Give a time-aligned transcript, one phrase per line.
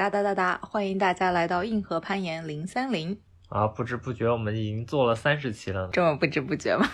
[0.00, 0.58] 哒哒哒哒！
[0.62, 3.18] 欢迎大家来到硬核攀岩零三零。
[3.50, 5.90] 啊，不知不觉我们已经做了三十期了。
[5.92, 6.88] 这么不知不觉吗？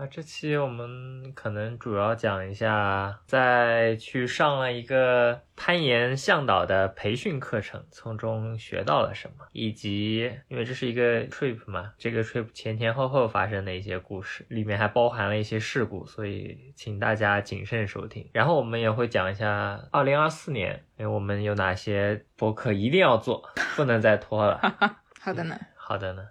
[0.00, 18.30] 那这期我们可能主要讲一下，在去上了一个攀岩向导的培训课程，从中学到了什么，以及因为这是一个 trip 嘛，这个 trip 前前后后发生的一些故事，里面还包含了一些事故，所以请大家谨慎收听。
[18.32, 23.42] 然后我们也会讲一下二零二四年，哎，我们有哪些博客一定要做，
[23.74, 24.60] 不能再拖了。
[25.20, 26.22] 好的呢，好的呢。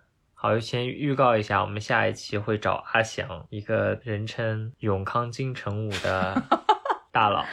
[0.47, 6.41] 好，先预告一下，我们下一期会找阿翔，一个人称永康金城武的
[7.11, 7.43] 大佬。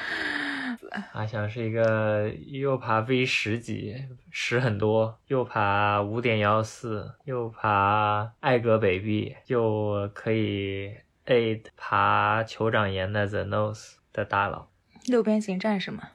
[1.12, 3.96] 阿翔是一个又爬 V 十级，
[4.30, 14.68] 十很多，又爬五点幺四，又爬艾格北壁，又可以 A 爬酋长岩的 The Nose 的大佬。
[15.06, 16.10] 六边形战士吗？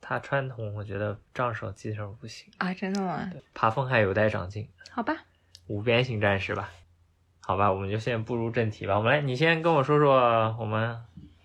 [0.00, 3.30] 他传统，我觉得仗手基本上不行啊，真的吗？
[3.54, 4.68] 爬峰还有待长进。
[4.90, 5.16] 好吧。
[5.68, 6.70] 无边形战士吧，
[7.40, 8.96] 好吧，我们就先步入正题吧。
[8.96, 10.96] 我们来，你先跟我说说我们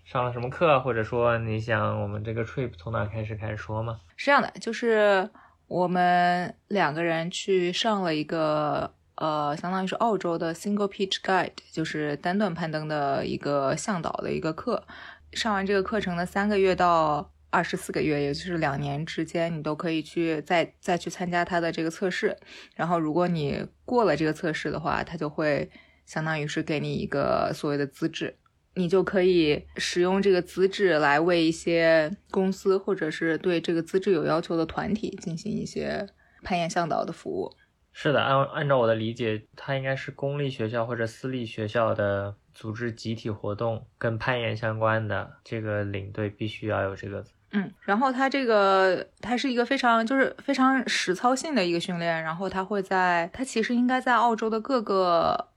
[0.04, 4.00] 上了什么课，或者说你想我们这个 trip 从哪开始开始说吗？
[4.16, 5.28] 是这样的，就是
[5.66, 14.84] 我们两个人去上了一个呃，相当于是澳洲的 Single Pitch Guide，就是单段攀登的一个向导的一个课。
[15.32, 17.30] 上完这个课程的三个月到。
[17.52, 22.34] 二十四个月，也就是两年之间，你都可以去再再去参加他的这个测试。
[22.74, 25.70] 然后，如果你过了这个测试的话，他就会
[26.06, 28.34] 相当于是给你一个所谓的资质，
[28.74, 36.08] 你就可以使用这个资质来为一些公司或者是对这个资质有要求的团体进行一些
[36.42, 37.52] 攀岩向导的服务。
[37.92, 47.22] 是的，按按照我的理解，它应该是公立学校或者私立学校的组织集体活动跟攀岩相关的，这个领队必须要有这个。
[47.54, 55.48] 嗯，然后它这个它是一个非常就是非常实操性的一个训练，然后它会在它其实应该在澳洲的各个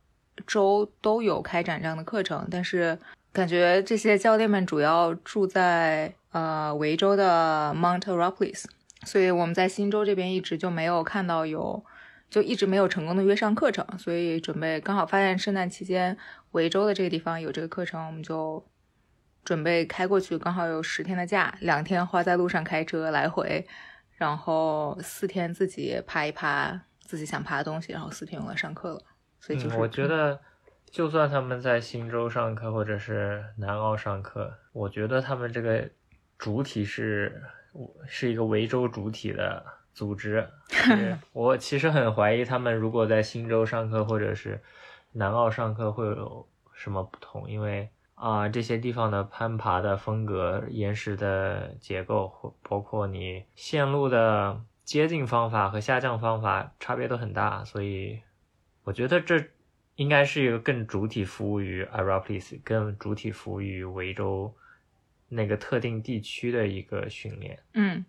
[0.46, 3.00] 州都有开展这样的课程，但是
[3.32, 8.66] 感觉这些教练们主要住在呃维州的 Mount Robles，
[9.06, 11.82] 所以我们在新州这边一直就没有看到有，
[12.30, 16.18] 就一直没有成功的约上课程，所以准备刚好发现圣诞期间
[16.52, 18.62] 维州的这个地方有这个课程，我们就。
[19.46, 23.64] 准备开过去，刚好有十天的假，两天花在路上开车来回，
[24.16, 29.02] 然后四天自己爬一爬自己想爬的东西，然后四天用来上课了。
[29.40, 30.40] 所以就是我觉得，
[30.90, 35.88] 就算他们在新州上课或者是南澳上课，我觉得他们这个
[36.40, 37.44] 主体是
[38.08, 39.64] 是一个维州主体的
[39.94, 40.50] 组织。
[41.34, 44.60] 我其实很怀疑他们如果在新州上课或者是
[45.12, 47.88] 南澳上课会有什么不同，因为。
[48.16, 57.64] 啊，这些地方的攀爬的风格、岩石的结构，或包括你线路的接近方法和下降方法，差别都很大。
[57.66, 58.22] 所以，
[58.86, 59.44] 我觉得这
[59.98, 64.56] 应该是一个更主体服务于 a r a p l i s 更主体服务于维州
[65.28, 67.60] 那个特定地区的一个训练。
[67.74, 68.06] 嗯，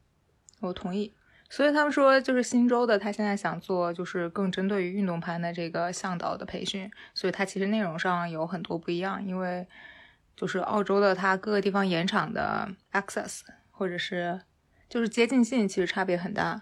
[0.60, 1.12] 我同意。
[1.50, 9.66] 所以他们说，就是新州的，他现在想做就是更针对于运动攀的这个向导的培训，所以它其实内容上有很多不一样，因为。
[10.36, 14.40] 就是澳洲的，它各个地方盐场的 access 或者是
[14.88, 16.60] 就是接近性其实差别很大。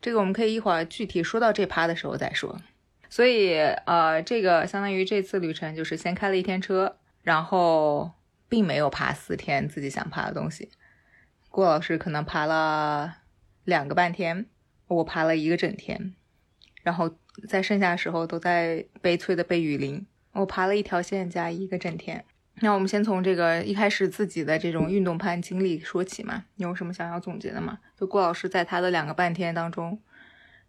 [0.00, 2.60] 这个我们可以一会儿具体说到这趴的时候再说。
[3.10, 8.12] 所以呃，这个相当于这次旅程就是先开了一天车，然后
[8.48, 10.70] 并没有爬四天自己想爬的东西。
[11.50, 13.16] 郭老师可能爬了
[13.64, 14.46] 两个半天，
[14.86, 16.14] 我爬了一个整天，
[16.82, 17.16] 然后
[17.48, 20.06] 在剩下的时候都在悲催的被雨淋。
[20.32, 22.24] 我爬了一条线加一个整天。
[22.60, 27.78] 那我们先从这个一开始自己的这种运动攀经历说起嘛，你有什么想要总结的吗？
[27.96, 30.00] 就郭老师在他的两个半天当中，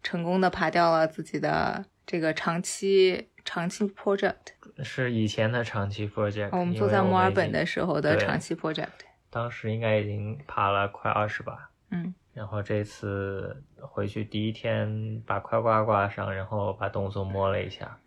[0.04, 4.36] 成功的爬掉了自己的这个长期长期 project，
[4.84, 6.50] 是以前的长期 project。
[6.58, 8.88] 我们坐在墨尔本的时候的长期 project，
[9.30, 17.98] 当时应该已经爬了快二十吧，嗯，然后这次回去第一天把快挂挂上，然后把动作摸了一下，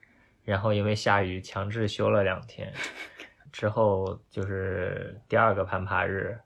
[0.44, 2.72] 然后因为下雨强制休了两天。
[3.52, 6.38] 之后就是第二个攀爬日，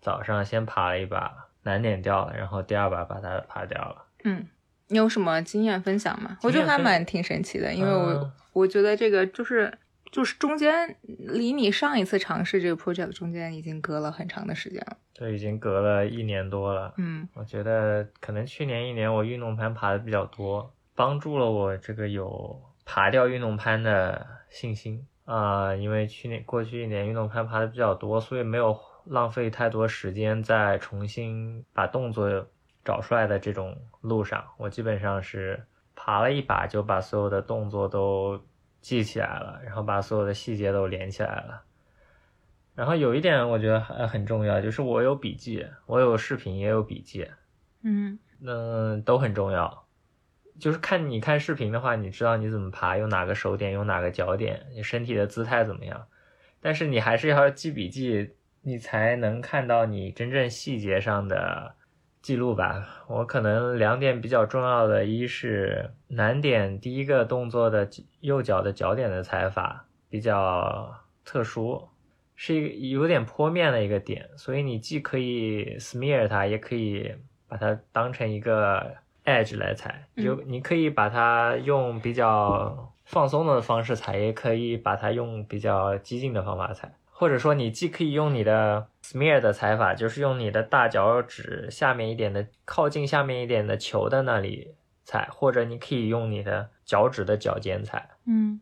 [0.00, 1.32] 早上先爬了一把，
[1.62, 4.04] 难点掉了，然后第二把把它爬掉了。
[4.24, 4.46] 嗯，
[4.88, 6.36] 你有什么经验分享吗？
[6.42, 9.72] 我觉得还蛮挺神奇的，因为我我觉得这个就是
[10.10, 16.92] 就是中间离你上一次尝试这个 project 中间已经隔了很长的时间了，对，已经隔了一年多了。
[16.96, 25.06] 嗯，我觉得可能去年一年我运动攀爬的比较多，帮助了我这个有爬掉运动攀的信心。
[25.30, 32.48] 啊，因为去年过去一年运动攀爬的比较多，所以没有浪费太多时间在重新把动作
[32.84, 38.40] 找出来的这种路上，我基本上是爬了一把就把所有的动作都
[38.80, 41.62] 记起来了，然后把所有的细节都连起来了。
[42.74, 47.30] 然后有一点我觉得还很重要，就是我有笔记，我有视频也有笔记，
[47.84, 49.79] 嗯那都很重要。
[50.60, 56.06] 就是看你看视频的话，你知道你怎么爬，用哪个手点，用哪个脚点，你身体的姿态怎么样。
[56.60, 58.30] 但是你还是要记笔记，
[58.62, 61.74] 你才能看到你真正细节上的
[62.20, 63.04] 记录吧。
[63.08, 67.88] 我可能两点比较重要的，一是难点第一个动作的
[68.20, 71.88] 右脚的脚点的踩法比较特殊，
[72.36, 72.68] 是一个
[73.00, 77.14] 有点坡面的一个点，所以你既可以 smear 它，也可以
[77.48, 78.96] 把它当成一个
[79.30, 94.74] edge 来踩，就你可以把它用比较放松的方式踩，也可以把它用比较激进的方法踩，或者说你既可以用你的 smear 的踩法，就是用你的大脚趾下面一点的靠近下面一点的球的那里
[95.04, 98.10] 踩，或者你可以用你的脚趾的脚尖踩。
[98.26, 98.60] 嗯。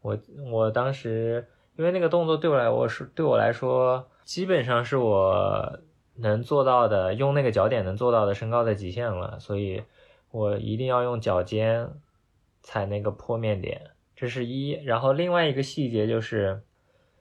[0.00, 0.18] 我
[0.52, 5.78] 我当时因为那个动作对我来我是对我来说基本上是我
[6.16, 9.82] 能做到的，用那个脚点能做到的身高的极限了，所以
[10.34, 11.88] 我一定要用脚尖
[12.60, 14.72] 踩那个坡面点，这是一。
[14.84, 16.64] 然后另外一个细节就是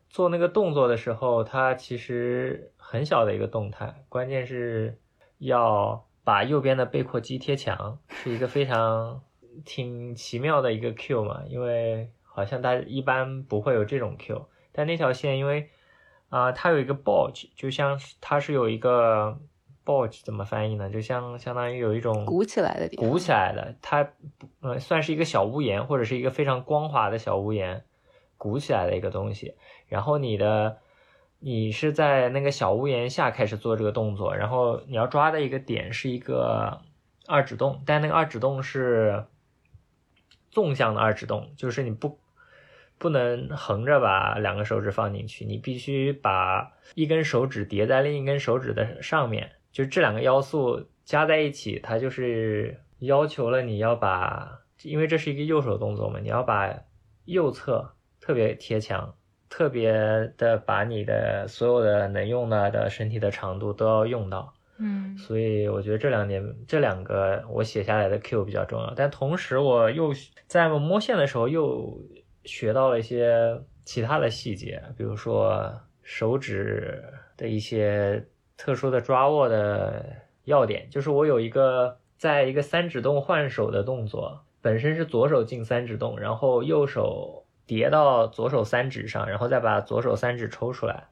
[0.09, 4.99] 做那个动作的时候，它其实很小的一个动态，关键是
[5.37, 9.21] 要把右边的背阔肌贴墙，是一个非常
[9.63, 15.69] 挺奇妙的一个 Q 嘛，因为好像大家一般不会有这种 Q，但那条线因为
[16.29, 19.37] 啊、它有一个 bulge，就像是它是有一个
[19.85, 20.89] bulge 怎么翻译呢？
[20.89, 24.09] 就相相当于有一种鼓起来的地方鼓起来的，它
[24.61, 27.83] 呃算是一个小屋檐，或者是一个非常光滑的小屋檐，
[28.37, 29.55] 鼓起来的一个东西。
[29.87, 30.77] 然后你的
[31.39, 36.81] 你是在那个小屋檐下开始做这个动作，然后你要抓的一个点是一个
[37.27, 39.25] 二指洞，但那个二指洞是
[40.49, 42.19] 纵向的二指洞，就是你不
[42.97, 56.73] 不能横着把两个手指放进去，你必须把一根手指叠在另一根手指的上面，就这两个要素加在一起，它就是要求了你要把，因为这是一个右手动作嘛，你要把
[57.25, 59.13] 右侧特别贴墙，
[59.49, 59.91] 特别
[60.37, 64.53] 的把你的所有的能用到的身体的长度都要用到。
[64.77, 68.93] 嗯所以我觉得这两点，这两个我写下来的 Q 比较重要。
[68.95, 70.11] 但同时，我又
[70.47, 71.95] 在摸线的时候又
[72.43, 75.71] 学到了一些其他的细节，比如说
[76.01, 77.03] 手指
[77.37, 78.25] 的一些
[78.57, 80.89] 特殊的抓握的要点。
[80.89, 91.07] 就是我有一个在一个三指洞换手的动作，本身是左手进三指洞，然后右手叠到左手三指上，然后再把左手三指抽出来。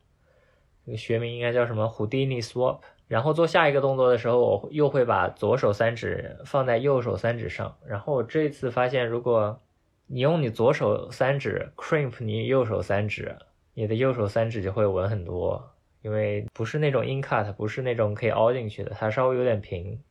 [0.85, 2.79] 这个学名应该叫什么 Houdini Swap。
[3.07, 7.75] 然后做下一个动作的时候，我又会把左手三指放在右手三指上。
[7.85, 9.59] 然后我这次发现，如果
[10.07, 13.35] 你用你左手三指 crimp 你右手三指，
[13.73, 15.71] 你的右手三指就会稳很多，
[16.01, 20.01] 因为不是那种 in cut，不是那种可以凹进去的，它稍微有点平。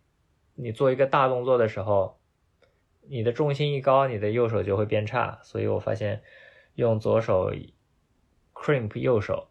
[0.55, 2.19] 你做一个大动作的时候，
[3.09, 5.39] 你的重心一高，你的右手就会变差。
[5.43, 6.23] 所以我发现
[6.75, 7.53] 用左手
[8.55, 9.49] crimp 右手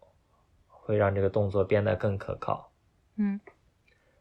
[0.68, 2.72] 会让这个动作变得更可靠。
[3.18, 3.40] 嗯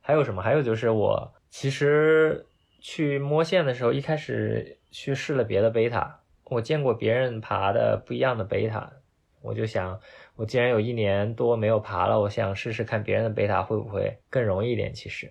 [0.01, 0.43] 还有什么？
[0.43, 2.47] 还有就是我其实
[2.81, 8.91] 去摸线的时候，一开始去试了别的贝塔，我见过别人爬的不一样的贝塔，
[9.43, 10.01] 我就想，
[10.39, 14.95] 我既然有一年多没有爬了，我想试试看别人的贝塔会不会更容易一点。
[14.95, 15.27] 其实，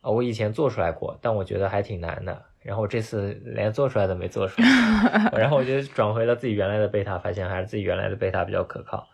[0.00, 2.44] 啊，我以前做出来过，但我觉得还挺难的。
[2.60, 4.68] 然后这次连做出来都没做出来，
[5.38, 9.08] 然后我就转回了自己原来的贝塔，发现还是自己原来的贝塔比较可靠。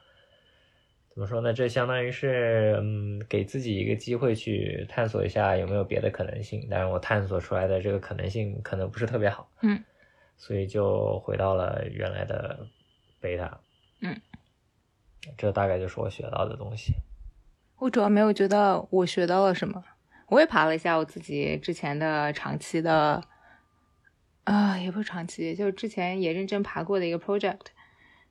[1.10, 1.52] 怎么说呢？
[1.52, 6.66] 这相当于是，嗯，给自己一个机会去探索一下有没有别的可能性。
[6.70, 9.78] 但是，我探索出来的这个可能性可能不是特别好，嗯，
[10.38, 12.66] 所以就回到了原来的
[13.20, 13.60] 贝塔，
[14.00, 14.18] 嗯，
[15.36, 16.94] 这大概就是我学到的东西。
[17.76, 19.82] 我主要没有觉得我学到了什么，
[20.28, 23.22] 我也爬了一下我自己之前的长期的，
[24.44, 27.66] 啊、也不是长期，就是之前也认真爬过的一个 project，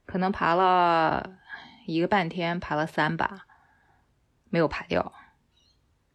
[0.06, 1.38] 可能爬了
[1.86, 3.46] 一个半天，爬了三把，
[4.50, 5.14] 没有爬掉，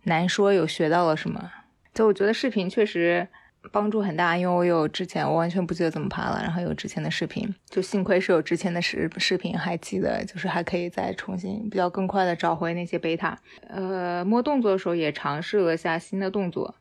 [0.05, 1.53] 难说有学到了什么。
[1.93, 3.29] 就我觉得视频确实
[3.73, 13.39] 帮助很大，因为我有之前我完全不记得怎么爬了，然后有之前的视频，就幸亏是有之前的视视频还记得，就是还可以再重新比较更快的找回那些贝塔。
[13.69, 16.75] 呃，摸动作的时候也尝试了下新的动作，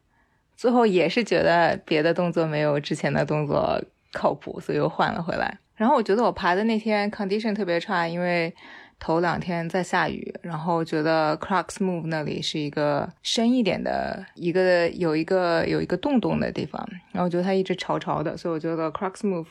[0.56, 5.60] 最后也是觉得别的动作没有之前的动作靠谱，所以又换了回来。
[5.76, 8.54] 然后我觉得我爬的那天 condition 特别差，因为
[9.00, 19.48] 头两天在下雨，然后觉得 Crux Move 那里是一个深一点的一个有一个有一个洞洞的地方，然后我觉得它一直潮潮的，所以我觉得 Crux Move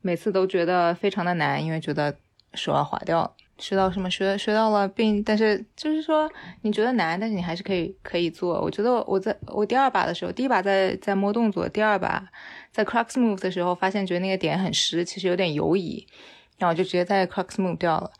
[0.00, 2.14] 每次都觉得非常的难，因为觉得
[2.54, 3.32] 手要滑掉了。
[3.58, 4.10] 学到什么？
[4.10, 6.26] 学学到了，并但是就是说
[6.62, 8.58] 你觉得难，但是你还是可以可以做。
[8.62, 12.26] 我觉得我在我第二把的时候，第一把在在摸动作，第二把
[12.72, 16.06] 在 Crux Move 的时候，发现觉得那个点很湿，其实有点游移，
[16.56, 18.10] 然后我就直接在 Crux Move 掉了。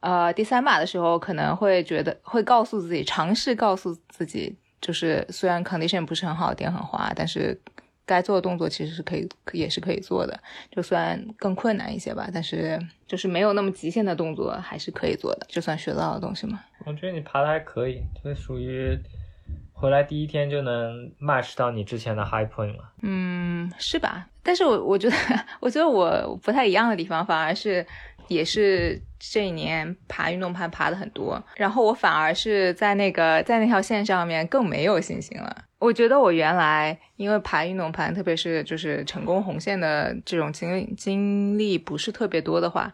[0.00, 7.60] 呃，第三把的时候可能会觉得会告诉自己，尝试告诉自己，就是虽然 condition 不是很好，点很滑，但是
[8.06, 10.40] 该做的动作其实是可以，也是可以做的。
[10.70, 16.58] 就算更困难一些吧，但是就是没有那么极限的动作还是可以做的，就算学到的东西嘛。
[16.86, 18.98] 我觉得你爬的还可以，就属于
[19.74, 22.90] 回来第一天就能 match 到你之前的 high point 了。
[23.02, 24.26] 嗯，是吧？
[24.42, 25.16] 但是我我觉得，
[25.60, 27.86] 我觉得我不太一样的地方，反而是。
[28.30, 35.64] 也是这一年爬运动盘爬的很多，然后我反而是在那个在那条线上面更没有信心了。
[35.80, 42.92] 我觉得我原来因为爬运动盘，特别是就是成功红线的这种经历经历不是特别多的话，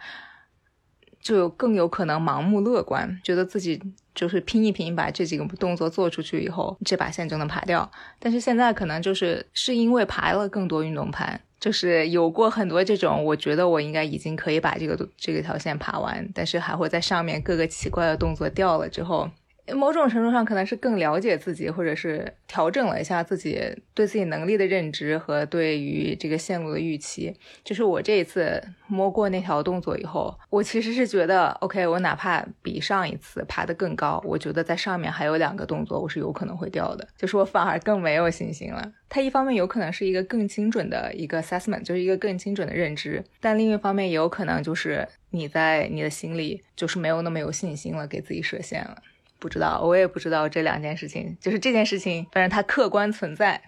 [1.20, 3.78] 就更有可能盲目乐观，觉得自己
[4.14, 7.90] 就是拼一拼把这几个动作做出去以后，这把线就能爬掉。
[8.18, 11.38] 但是现在可能就是是因为爬了更多运动盘。
[11.58, 19.30] 就是有过很多这种，我觉得我应该已经可以把这个这个条线爬完，但是还会在上面各个奇怪的动作掉了之后。
[19.74, 23.60] 某种程度上可能是更了解自己，或者是调整了一下自己
[23.94, 27.34] 对自己能力的认知和对于这个线路的预期。
[27.64, 38.92] 就是我这一次摸过那条动作以后，我其实是觉得，OK，我哪怕比上一次爬得更高，我觉得在上面还有两个动作我是有可能会掉的，就是我反而更没有信心了。
[39.08, 48.96] 它一方面有可能是一个更精准的一个 assessment，就是一个更精准的认知，但另一方面也有可能就是你在你的心里就是没有那么有信心了，给自己设限了。
[49.38, 53.62] 不知道，我也不知道这两件事情，就是这件事情，反正它客观存在，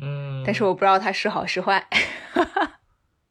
[0.00, 1.86] 嗯，但是我不知道它是好是坏。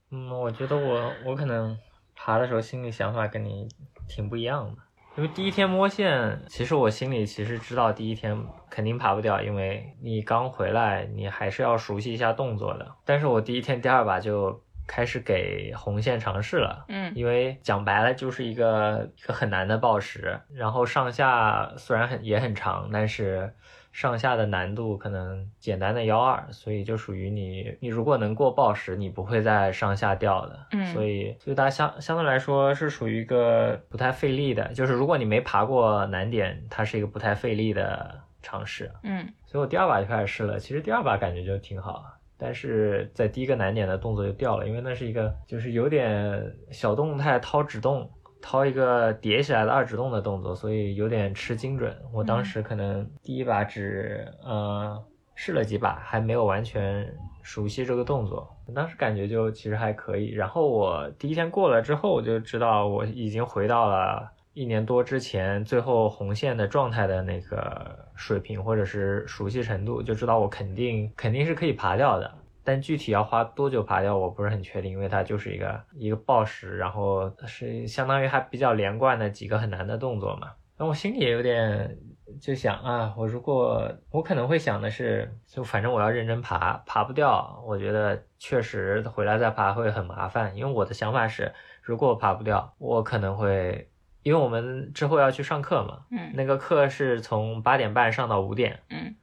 [0.09, 1.77] 嗯，我觉得我我可能
[2.15, 3.67] 爬的时候心里想法跟你
[4.07, 4.81] 挺不一样的，
[5.15, 8.37] 因为第一天摸线，其实我心里其实知道第一天
[8.69, 12.95] 肯定爬不掉，因为你刚回来，你还是要熟悉一下动作的。
[13.05, 14.63] 但是我第一天第二把就。
[14.93, 23.49] 开始给红线尝试了，嗯，因为讲白了就是一个一个很难的报时，然后上下虽然很也很长，但是
[23.93, 42.03] 上下的难度可能简单的幺二，所以就属于你你如果能过报时，你不会再上下掉的，嗯，所以所以它相相对来说是属于一个不太费力的，就是如果你没爬过难点，它是一个不太费力的尝试，嗯，所以我第二把就开始试了，其实第二把感觉就挺好。
[42.43, 48.09] 但是在第一个难点的动作就掉了，因为那是一个就是有点小动态掏指洞，
[48.41, 51.95] 掏一个叠起来的二指洞的动作，所以有点吃精准。
[52.11, 54.99] 我当时可能第一把只呃
[55.35, 57.07] 试了几把，还没有完全
[57.43, 58.49] 熟悉这个动作。
[58.73, 60.31] 当时感觉就其实还可以。
[60.31, 64.31] 然后我第一天过了之后，我就知道我已经回到了。
[64.53, 72.29] 一年多之前，最后红线的状态的那个水平或者是熟悉程度，就知道我肯定肯定是可以爬掉的。
[72.63, 80.51] 但具体要花多久爬掉，我不是很确定，因为它就是一个一个暴食，然后是相当于还比较连贯的几个很难的动作嘛。
[80.77, 81.97] 那我心里也有点
[82.41, 90.55] 就想啊，我如果我可能会想的是，就反正我要认真爬，爬不掉，我觉得确实回来再爬会很麻烦。
[90.55, 93.87] 因为我的想法是，如果我爬不掉，我可能会。
[94.23, 99.15] 因为我们之后要去上课嘛，嗯，那个课是从八点半上到五点，嗯，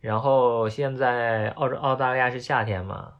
[0.00, 3.14] 然后现在澳洲澳大利亚是夏天嘛，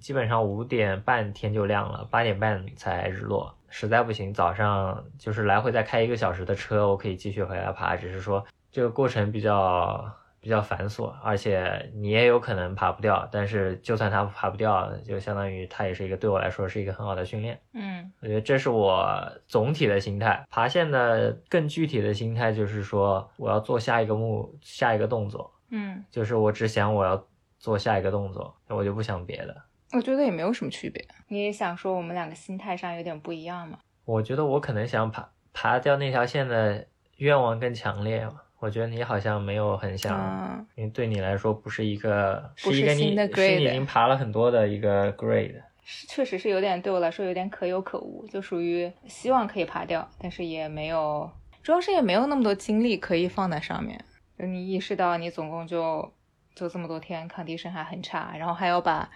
[0.00, 10.12] 基本上五点半天就亮了，八点半才日落，实在不行早上就是来回再开一个小时的车，我可以继续回来爬，只是说这个过程比较。
[10.40, 13.28] 比较繁琐，而且你也有可能爬不掉。
[13.30, 17.60] 但是就算它爬不掉，就相当于它也是一个对我来说是一个很好的训练。
[17.74, 20.44] 嗯，我觉得这是我总体的心态。
[20.50, 25.52] 爬线的更具体的心态就是说，我要做下一个目下一个动作。
[25.70, 27.22] 嗯，就是我只想我要
[27.58, 29.54] 做下一个动作，我就不想别的。
[29.92, 31.04] 我觉得也没有什么区别。
[31.28, 33.78] 你也想说我们两个心态上有点不一样吗？
[34.04, 36.86] 我觉得我可能想爬爬掉那条线的
[37.18, 38.40] 愿望更强烈嘛。
[38.60, 51.30] 我觉得你好像没有很想，因为对你来说不是一个，是一个你是你已经爬了很多的一个 grade，是确实是有点对我来说有点可有可无，就属于希望可以爬掉，但是也没有，
[51.62, 53.98] 主要是也没有那么多精力可以放在上面。
[54.38, 56.12] 就你意识到你总共就
[56.54, 59.08] 就这么多天，condition 还很差，然后还要把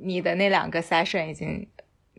[0.00, 1.68] 你的那两个 session 已经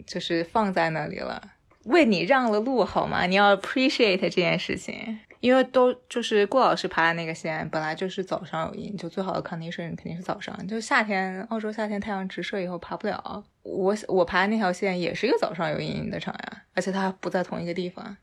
[0.08, 1.42] 就是放在那里了。
[1.86, 3.26] 为你让了路好吗？
[3.26, 5.20] 你要 appreciate 这件事情。
[5.40, 10.68] 因为都就是郭老师爬的那个线，本来就是早上有阴，就最好的 condition 肯定是早上。
[10.68, 13.44] 就夏天，澳洲夏天太阳直射以后爬不了。
[13.64, 18.18] 我我爬的那条线也是一个早上有阴影的场呀，而且它不在同一个地方。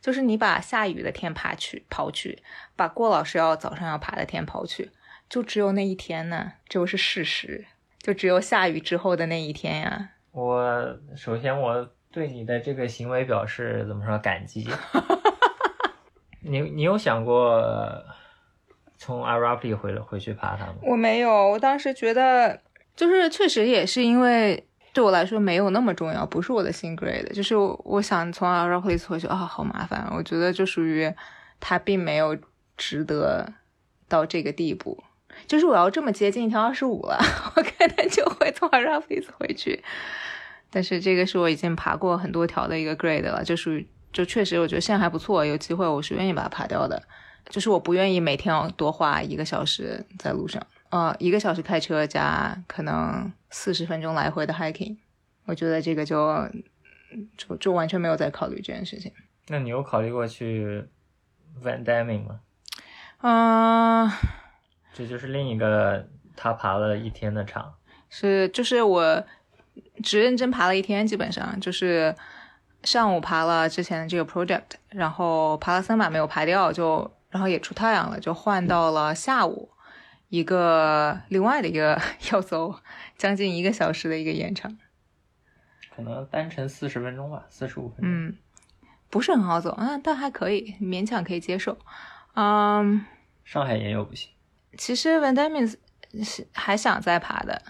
[0.00, 2.42] 就是你把下雨的天爬去刨去，
[2.74, 4.90] 把郭老师要早上要爬的天刨去，
[5.28, 7.66] 就只有那一天呢，这就是事实。
[8.00, 10.10] 就只有下雨之后的那一天呀。
[10.32, 14.66] 我首先我对你的这个行为表示怎么说感激。
[16.42, 17.62] 你你有想过
[18.98, 20.74] 从 Arapi 回回去爬它吗？
[20.82, 22.60] 我没有，我当时觉得
[22.94, 31.12] 就是确实也是因为对我来说没有那么重要，不是我的新 grade，就是我想从 Arapi 回去啊，好麻烦，我觉得就属于
[31.58, 32.36] 它并没有
[32.76, 33.52] 值得
[34.08, 35.02] 到这个地步，
[35.46, 37.18] 就是我要这么接近一条二十五了，
[37.56, 39.82] 我可能就会从 Arapi 回去，
[40.70, 43.86] 但是这个是我已经爬过很多条的一个 grade 了，就属于。
[44.12, 47.02] 就确实，我觉得线还不错，有机会我是愿意把它爬掉的。
[47.50, 54.96] 就是我不愿意每天要多花一个小时在路上，呃，一个小时开车加可能四十分钟来回的 hiking，
[55.46, 56.48] 我觉得这个就
[57.36, 59.10] 就就完全没有在考虑这件事情。
[59.48, 60.84] 那你有考虑过去
[61.60, 62.40] Van Damme 吗？
[63.18, 64.18] 啊，
[64.94, 67.74] 这就是另一个他爬了一天的场。
[68.08, 69.24] 是，就是我
[70.02, 72.14] 只认真爬了一天，基本上就是。
[72.84, 79.70] 上午爬了之前的这个 project，然后爬了三把没有爬掉，就然后也出太阳了，就换到了下午
[80.28, 82.00] 一个另外的一个
[82.32, 82.74] 要走
[83.16, 84.76] 将近一个小时的一个延长，
[85.94, 88.36] 可能单程四十分钟吧，四十五分钟，嗯，
[89.08, 91.78] 不是很好走啊，但还可以勉强可以接受，
[92.34, 93.04] 嗯，
[93.44, 94.30] 上海也有不行，
[94.76, 95.76] 其实 Van Diemen
[96.24, 97.62] 是还想再爬的。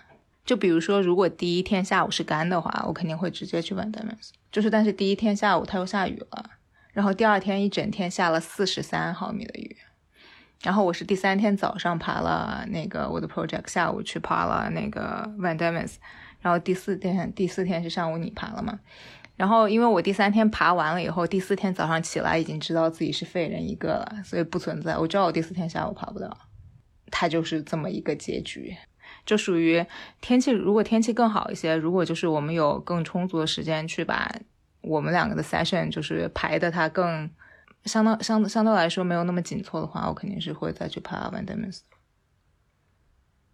[0.44, 6.50] 就比如说，如果第一天下午是干的话，我肯定会直接去 Van d i m e s 就是，但是第一天下午它又下雨了，
[6.92, 9.74] 然后第二天一整天下了四十三毫米的雨，
[10.62, 15.98] 然后我是第三天早上爬了那个我的 project，下午去爬了那个 Van d i m e s
[16.42, 18.78] 然后第四天第四天是上午你爬了嘛？
[19.36, 24.98] 然后因为我第三天爬完了以后，第四天早上起来已经知道自己是废人一个了，所以不存在。
[24.98, 26.36] 我知道我第四天下午爬不了，
[27.10, 28.76] 它就是这么一个结局。
[29.24, 29.84] 就属于
[30.20, 34.30] 天气，如果天气更好一些，如果就是我们有更充足的时间去把
[34.80, 37.30] 我们两个的 session 就是排的它更
[37.84, 41.82] 相当相相对来说没有那么紧凑的话，我肯定是会再去爬 Van d i m e s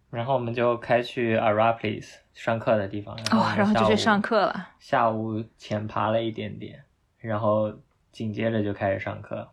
[0.09, 4.69] 然后我们就开去 Arapiles 上课的地方，哦，然后就去上课了。
[4.79, 6.83] 下午浅爬了一点点，
[7.19, 7.71] 然后
[8.11, 9.47] 紧接着就开始上课。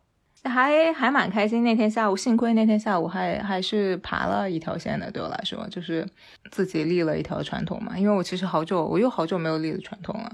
[0.47, 6.07] 还还蛮开心，那天下午幸亏那天下午还还是爬了一条线的，对我来说就是
[6.51, 7.99] 自己立了一条传统嘛。
[7.99, 10.33] 因为我其实好久我又好久没有立的传统了，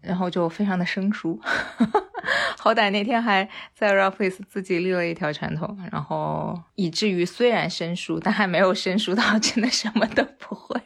[0.00, 1.40] 然后就非常的生疏。
[2.58, 10.80] 好歹那天还在 rapace 自己立了一条传统，然后以至于虽然生疏，但还没有生疏到真的什么都不会，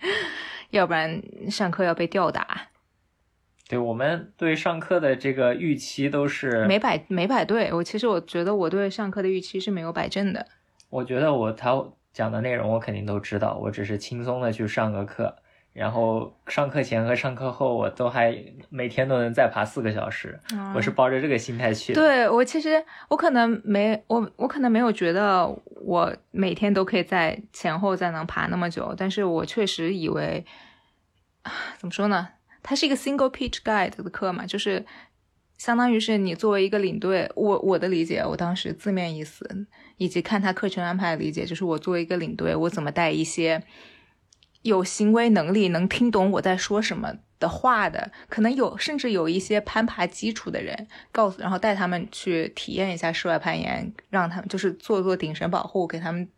[0.70, 2.68] 要不然上课要被吊打。
[3.68, 10.46] 对我们对上课的这个预期都是没摆没摆对，我其实我觉得我对上课的预期是没有摆正的。
[10.88, 15.36] 我觉得我他讲的内容我肯定都知道，我只是轻松的去上个课，
[15.74, 18.34] 然后上课前和上课后我都还
[18.70, 20.40] 每天都能再爬四个小时，
[20.74, 22.00] 我是抱着这个心态去的。
[22.00, 25.46] 对我其实我可能没我我可能没有觉得
[25.82, 30.46] 我每天都可以在前后再能爬那么久，但是我确实以为
[31.76, 32.28] 怎么说呢？
[32.68, 34.84] 它是一个 single pitch guide 的课嘛，就是
[35.56, 43.62] 相当于是你作为一个领队，我我的理解，我当时字面意思以及看他课程安排的理解，就是我作为一个领队，我怎么带一些
[44.60, 56.28] 有行为能力、能听懂我在说什么的话的，可能有甚至有一些攀爬基础的人，告诉然后带他们去体验一下室外攀岩，让他们就是做做顶绳保护，给他们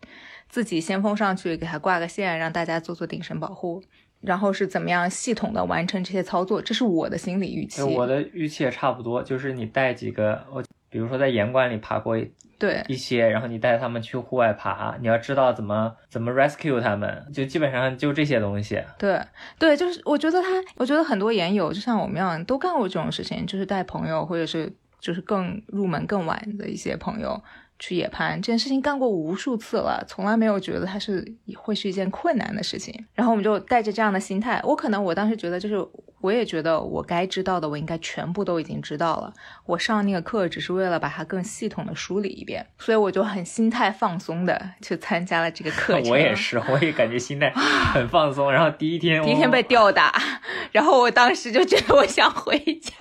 [0.49, 3.83] 自己先锋上去，给他挂个线，让大家做做顶绳保护。
[4.21, 6.61] 然后是怎么样系统的完成这些操作？
[6.61, 7.83] 这是我的心理预期。
[7.83, 12.19] 我的预期也差不多，就是你带几个，我比如说在岩馆里爬过
[12.59, 18.83] 对一些，然后你带他们去户外爬，你要知道怎么怎么 rescue 他们，就基本上就这些东西。
[18.99, 19.19] 对
[19.59, 27.43] 对，就是我觉得他，我觉得很多岩友就像我们一样都干过这种事情，就是带朋友或者是就是更入门更晚的一些朋友。
[27.81, 32.95] 去野攀这件事情干过无数次了，从来没有觉得它是会是一件困难的事情。
[33.15, 35.85] 然后我们就带着这样的心态，我可能我当时觉得就是
[36.21, 39.33] 我也觉得我该知道的我应该全部都已经知道了。
[39.65, 46.11] 我上那个课只是为了把它更系统的梳理一遍，所以我就很心态放松的 去参加了这个课 程。
[46.11, 48.53] 我也是，我也感觉心态很放松。
[48.53, 50.15] 然后第一天，第一天被吊打，
[50.71, 52.93] 然后我当时就觉得我想回家。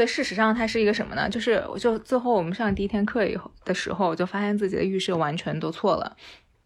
[0.00, 1.28] 所以事实上，它是一个什么呢？
[1.28, 6.16] 就是我就最后我们上第一天课以后的时候，我就发现自己的预设完全都错了。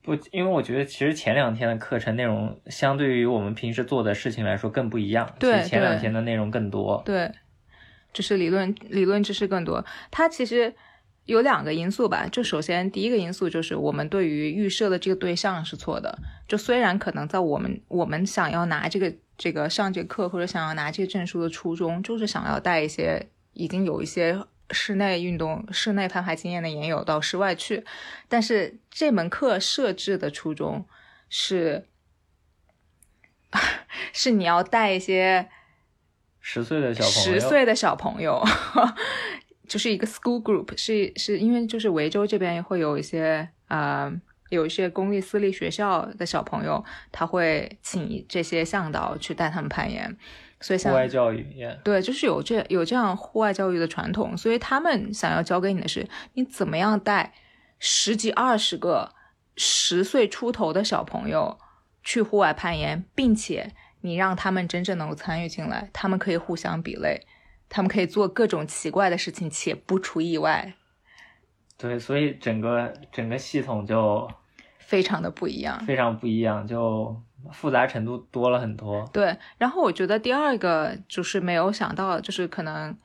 [0.05, 5.29] 不，因为我觉得其实前两天的课程内容，相对于我们平时做的事情来说更不一样。
[5.41, 7.03] 对，前两天的内容更多。
[7.05, 7.29] 对，
[8.13, 9.85] 就是理论理论知识更多。
[10.13, 10.73] 它其实
[11.25, 12.29] 有两个因素吧。
[12.31, 16.17] 就首先第一个因素就是我们对于预设的这个对象是错的。
[16.47, 24.45] 就虽然可能在我们我们想要拿这个这个上节课或者想要拿这个证书的初衷，就是想要带一些已经有一些。
[24.71, 27.85] 室内运动、室内攀爬经验的研友到室外去，
[28.29, 30.87] 但是这门课设置的初衷
[31.29, 31.87] 是，
[34.15, 35.51] 是你要带一些
[36.41, 38.43] 十岁的小朋友，十岁的小朋友，
[39.69, 44.11] 就是一个 school group，是是因为就是维州这边会有一些啊，
[44.55, 50.17] 有一些公立私立学校的小朋友，他会请这些向导去带他们攀岩。
[50.61, 51.47] 所以，户外教育，
[51.85, 57.35] 对，就是有这有这样户外教育的传统，所以他们想要教给你的是，你怎么样带
[57.79, 59.13] 十几二十个
[59.57, 61.59] 十岁出头的小朋友
[62.03, 67.27] 去户外攀岩，并且你让他们真正能够参与进来，他们可以互相比类，
[67.69, 70.73] 他们可以做各种奇怪的事情，且不出意外。
[71.77, 74.31] 对，所以整个整个系统就
[74.95, 77.21] 非常的不一样，非常不一样，就。
[77.53, 79.37] 复杂程度多了很多，对。
[79.59, 82.97] 然后我觉得第二个就是没有想到，就是可能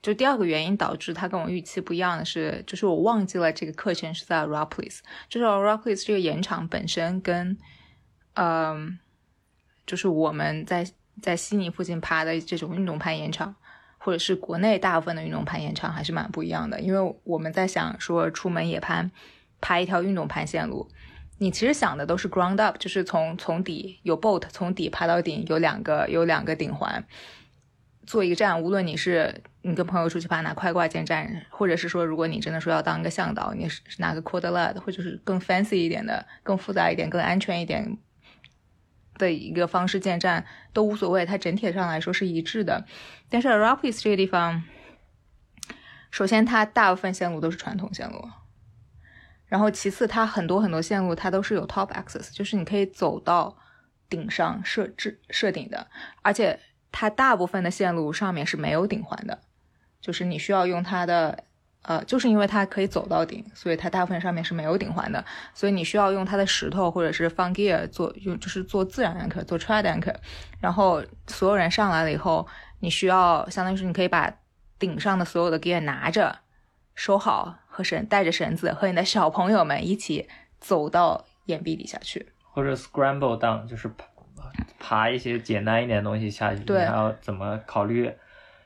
[0.00, 7.58] 就第二个原因导致它跟我预期不一样的是，就是我忘记了这个课程是在 Rockplace，就是 Rockplace 这个岩场本身跟，
[8.34, 9.00] 嗯，
[9.84, 10.86] 就是我们在
[11.20, 13.52] 在悉尼附近爬的这种运动攀岩场，
[13.98, 19.10] 或者是国内大部分的运动攀岩场还是蛮不一样的，因为我们在想说出门野攀，
[19.60, 20.88] 爬一条运动攀线路。
[21.38, 27.04] 你其实想的都是 ground up，就是从从底有 boat 从底爬到顶，有两个有两个顶环，
[28.06, 28.60] 做一个站。
[28.60, 37.96] 无论你是你跟朋友出去爬拿快挂建站，或者是说如果你真的说要当一个向导，你是拿个 cord lad，或者是更 fancy 一点的、更复杂一点、更安全一点
[39.16, 42.84] 的一个方式建站都无所谓，它整体上来说是一致的。
[43.28, 44.64] 但是 Rapids 这个地方，
[46.10, 48.28] 首先它大部分线路都是传统线路。
[49.48, 53.56] 然后其次，它很多很多线路它都是有 top access，就是你可以走到
[54.10, 55.86] 顶上设置设顶的，
[56.22, 56.58] 而且
[56.92, 59.38] 它大部分的线路上面是没有顶环的，
[60.00, 61.44] 就是你需要用它的，
[61.82, 70.14] 呃，就是因为它可以走到顶，所以它大部分上面是没有顶环的，所以你需要用它的石头或者是放 gear 做用，就是做自然 anchor，做 trad anchor，
[70.60, 72.46] 然后所有人上来了以后，
[72.80, 74.30] 你需要相当于是你可以把
[74.78, 76.38] 顶上的所有的 gear 拿着
[76.94, 77.54] 收好。
[77.78, 84.04] 和绳带着绳子和你的小朋友们一起走到岩壁底下去，或者 scramble down，就是爬
[84.80, 86.64] 爬一些简单一点的东西下去。
[86.64, 88.12] 对，还要怎么考虑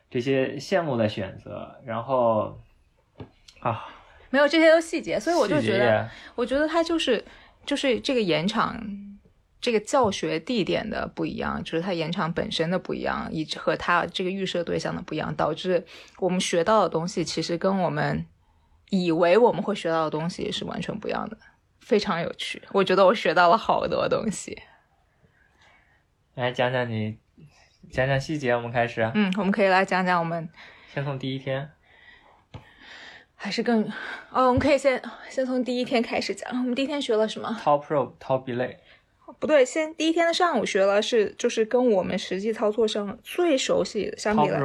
[0.08, 1.78] 这些线路的选择？
[1.84, 2.58] 然后
[3.60, 3.86] 啊，
[4.30, 7.22] 没有这些都细节，所以我就觉得，我觉得它就是
[7.66, 8.82] 就是这个岩场
[9.60, 15.84] 这个教学地点的不一样，就是它岩场本身的不一样，以及和它这个预设对象的不一样，导致
[16.18, 18.24] 我们学到的东西其实跟我们。
[18.92, 21.38] 以为我们会学到的东西是完全不一样的，
[21.80, 22.62] 非常有趣。
[22.72, 24.60] 我觉得我学到了好多东西。
[26.34, 27.18] 来讲讲你，
[27.90, 28.54] 讲讲细节。
[28.54, 29.10] 我们开始。
[29.14, 30.46] 嗯，我们可以来讲讲我们。
[30.92, 31.70] 先从第一天。
[33.34, 33.82] 还是更
[34.30, 36.50] 哦，我们可以先先从第一天开始讲。
[36.50, 38.76] 我们第一天学了什么？Top rope, top belay。
[39.38, 44.58] 不对，先第一天的上午学了是就是跟我们实际操作上最熟悉相比了，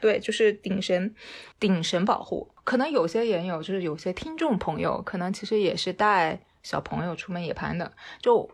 [0.00, 1.14] 对，就是顶神，
[1.58, 2.50] 顶神保护。
[2.64, 7.92] 可能有些研友就是有些听众朋友，可能其实也是带小朋友出门野攀的。
[8.20, 8.50] 就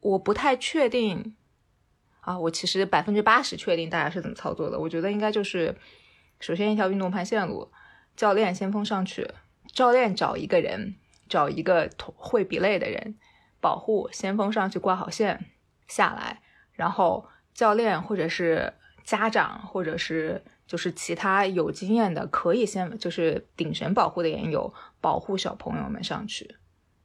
[0.00, 1.34] 我不太确定
[2.20, 4.78] 啊，我其实百分之八十确定大家是怎么操作的。
[4.78, 5.74] 我觉得应该就是
[6.40, 7.70] 首先一条运动攀线路，
[8.16, 9.28] 教练先锋上去，
[9.72, 10.94] 教练找一个人，
[11.28, 13.16] 找一个会比类的人。
[13.62, 15.46] 保护先锋上去挂好线
[15.86, 26.56] 下来，然后教练或者是家长或者是就是其他有经验的可以先就是顶绳保护的也有保护小朋友们上去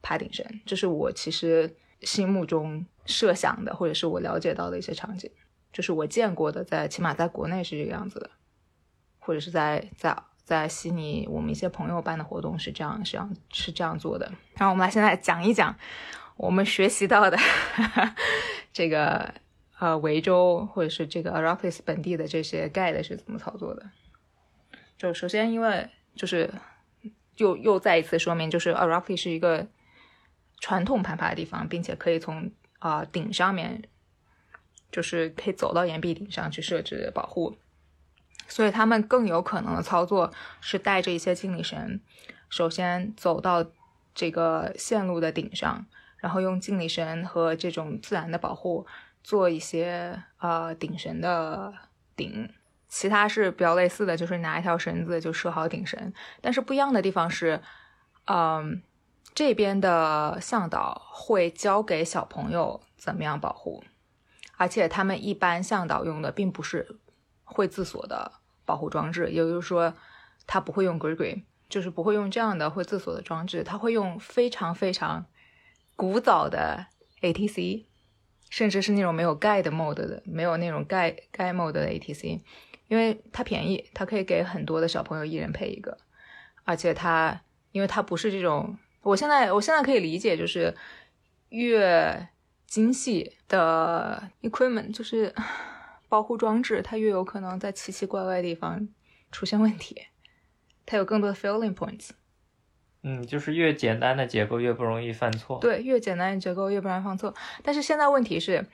[0.02, 5.30] 爬顶绳，这是我其实心目中设想的或者是我了解到的一些场景，
[5.72, 8.32] 就是我见过的，在起码在国内是这个样子的，
[9.20, 14.26] 或者是在在在悉尼我们一些朋友办的活动是这样是这样是这样做的。
[14.56, 15.76] 然后我们来现在讲一讲。
[16.38, 17.38] 我们学习到的
[18.72, 19.34] 这个
[19.80, 23.90] 呃维州或者是这个 Arapalis 本地的这些 guide 是怎么操作的。
[24.98, 26.54] 就首先，因为就是
[27.38, 29.68] 又又再一次说明，就是 Arapalis 是一个
[30.60, 33.84] 传统攀爬的地方，并且可以从啊、顶上面，
[34.92, 37.58] 就是可以走到岩壁顶上去设置保护，
[38.48, 42.00] 所以他们更有可能的操作是带着一些静力绳，
[42.50, 43.66] 首先走到
[44.14, 45.88] 这个线路的顶上，
[46.18, 48.86] 然后用静力绳和这种自然的保护
[49.24, 51.74] 做一些呃顶绳的
[52.16, 52.50] 顶。
[52.90, 57.62] 其他是比较类似的，就是拿一条绳子就设好顶绳，但是不一样的地方是，
[58.28, 58.82] 嗯，
[59.36, 63.84] 这边的向导会教给小朋友怎么样保护，
[64.56, 66.98] 而且他们一般向导用的并不是
[67.44, 68.32] 会自锁的
[68.64, 69.94] 保护装置，也就是说，
[70.48, 75.26] 他不会用 g r i g r y 就是不会用这样的会自锁的装置，他会用非常非常
[75.98, 76.86] 古早的
[77.22, 77.84] ATC，
[78.50, 82.40] 甚至是那种没有盖的 mode 的，没有那种盖盖 mode 的 ATC，
[82.88, 85.98] 因为它便宜，它可以给很多的小朋友一人配一个，
[86.64, 90.74] 而且它因为它不是这种，我现在我现在可以理解，就是
[91.50, 92.30] 越
[92.68, 95.34] 精细的 equipment，就是
[96.08, 98.88] 保护装置，它越有可能在奇奇怪怪的地方
[99.32, 100.04] 出现问题，
[100.86, 102.12] 它有更多的 failing points。
[103.04, 105.60] 嗯，就是越简单的结构越不容易犯错。
[105.60, 107.34] 对，越简单的结构越不容易犯错。
[107.64, 108.66] 但是现在问题是，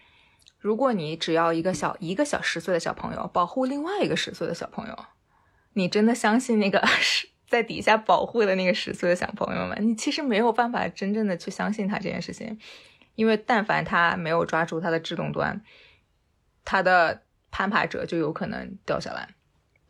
[0.60, 5.06] 如果你只要一个小一个小十岁的小朋友保护另外一个十岁的小朋友，
[5.74, 9.76] 你真的相信那个 十在底下保护的那个十岁的小朋友吗？
[9.80, 12.58] 你其实没有办法真正的去相信他这件事情，
[13.16, 15.62] 因为但凡他没有抓住他的制动端，
[16.66, 19.30] 他的攀爬者就有可能掉下来。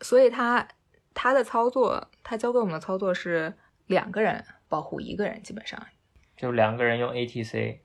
[0.01, 0.67] 所以他
[1.13, 3.53] 他的操作，他教给我们的操作是
[3.87, 5.81] 两个人保护一个人，基本上
[6.35, 7.79] 就两个人用 ATC，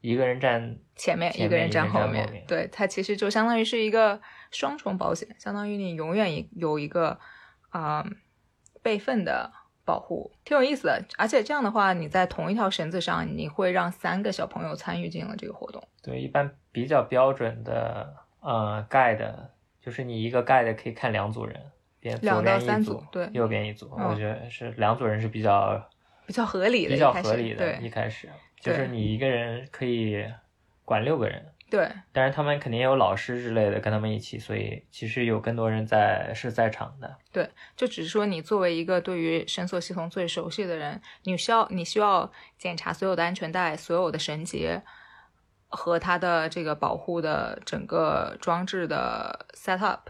[0.00, 7.18] 一个人站前面一个人站后面，对，它其实就相当于是一个双重保险，相当于你永远一有一个
[7.70, 8.04] 啊、
[8.82, 9.50] 备份的
[9.84, 11.04] 保护，挺有意思的。
[11.16, 15.82] 而且这样的话，你在同一条绳子上，你会让三个小朋友参与进了这个活动。
[16.02, 19.34] 对，一般比较标准的呃 guide，
[19.80, 21.72] 就是你一个 guide 可以看两组人，
[22.20, 25.80] 两到三组对右边一组，嗯我觉得是两组人是比较
[26.26, 27.76] 比较合理的，比较合理的。
[27.76, 28.28] 一开始
[28.60, 30.24] 就是你一个人可以
[30.84, 37.16] 管六个人，对但是他们肯定有老师之类的跟他们一起，所以其实有更多人在是在场的。
[37.32, 44.82] 对，就只是说你作为一个对于绳索系统最熟悉的人，你需要你需要检查所有的安全带、所有的绳结
[45.68, 50.00] 和它的这个保护的整个装置的 setup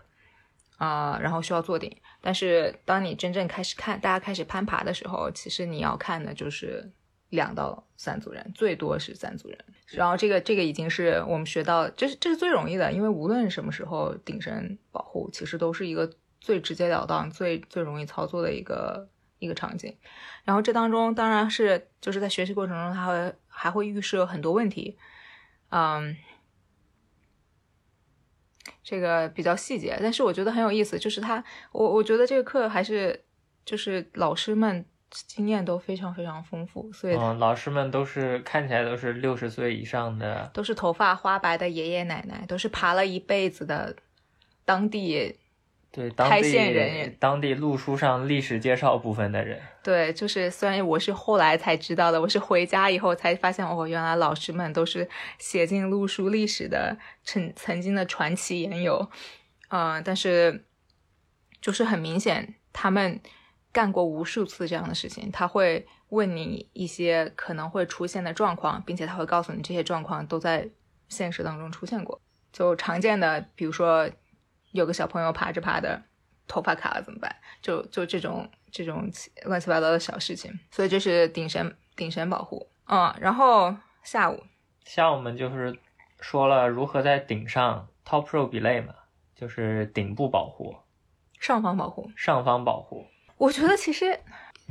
[0.83, 1.97] 啊、然后需要坐顶。
[2.21, 6.91] 但是当你真正开始看，大家开始攀爬的时候，其实你要看的就是
[7.29, 9.59] 两到三组人，最多是三组人。
[9.87, 19.97] 然后这个这个已经是我们学到，这是这是最容易的，因为无论什么时候顶绳保护，其实都是一个最直截了当、最最容易操作的一个一个场景。
[20.43, 24.99] 然后这当中当然是就是在学习过程中，它会还会预设很多问题，
[25.71, 26.17] 嗯，
[28.83, 31.43] 这个比较细节，但是我觉得很有意思，就是他
[31.73, 33.25] 我我觉得这个课还是
[33.65, 43.95] 就是老师们经验都非常非常丰富，所以嗯，老师们都是看起来都是六十岁以上的，都是头发花白的爷爷奶奶，都是爬了一辈子的
[44.65, 45.37] 当地，
[45.93, 49.61] 对当开地线人当地路书上历史介绍部分的人。
[49.83, 55.07] 对，就是虽然我是后来才知道的，我是回家以后才发现，哦，原来老师们都是
[55.39, 59.11] 写进路书历史的曾曾经的传奇言友，
[59.69, 60.65] 嗯、但是
[61.61, 63.21] 就是很明显，他们
[63.71, 70.69] 干过无数次这样的事情，他会问你一些可能会出现的状况，并且他会告诉你这些状况都在
[71.09, 72.19] 现实当中出现过。
[72.53, 74.09] 就常见的，比如说
[74.73, 76.03] 有个小朋友爬着爬的，
[76.49, 77.35] 头发卡了怎么办？
[77.63, 79.09] 就就这种这种
[79.45, 82.69] 乱七八糟的小事情，所以这是顶神顶神保护。
[82.89, 84.43] 嗯，然后下午
[84.85, 85.79] 下午我们就是
[86.21, 88.93] 说了如何在顶上 top row belay 嘛，
[89.35, 90.75] 就是顶部保护、
[91.39, 93.07] 上方保护，上方保护。
[93.37, 94.19] 我觉得其实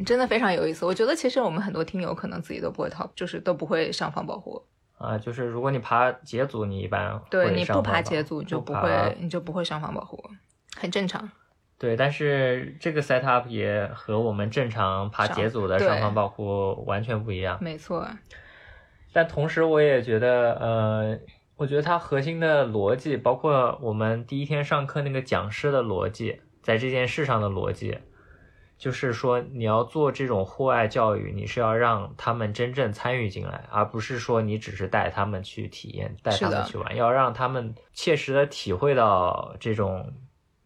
[0.05, 0.85] 真的非常有意思。
[0.85, 4.61] 我觉得其实我们很多听友可能自己都不会 top，就是都不会上方保护。
[5.01, 10.23] 啊，就是如果你爬节组，你一般对，会你不爬节组，就不爬会，你就不会上方保护，
[10.77, 11.29] 很正常。
[11.77, 17.57] 对，但是这个 setup 也和我们正常爬上节组的上方保护完全不一样。
[17.59, 18.07] 没错，
[19.11, 21.19] 但同时，我也觉得，呃，
[21.55, 27.97] 我觉得它核心的逻辑，包括我们第一天上课那个讲师的逻辑，在这件事上的逻辑，
[28.81, 40.11] 就是说你要做这种户外教育，你是要让他们真正参与进来，而不是说你只是带他们去体验，带他们去玩，要让他们切实的体会到这种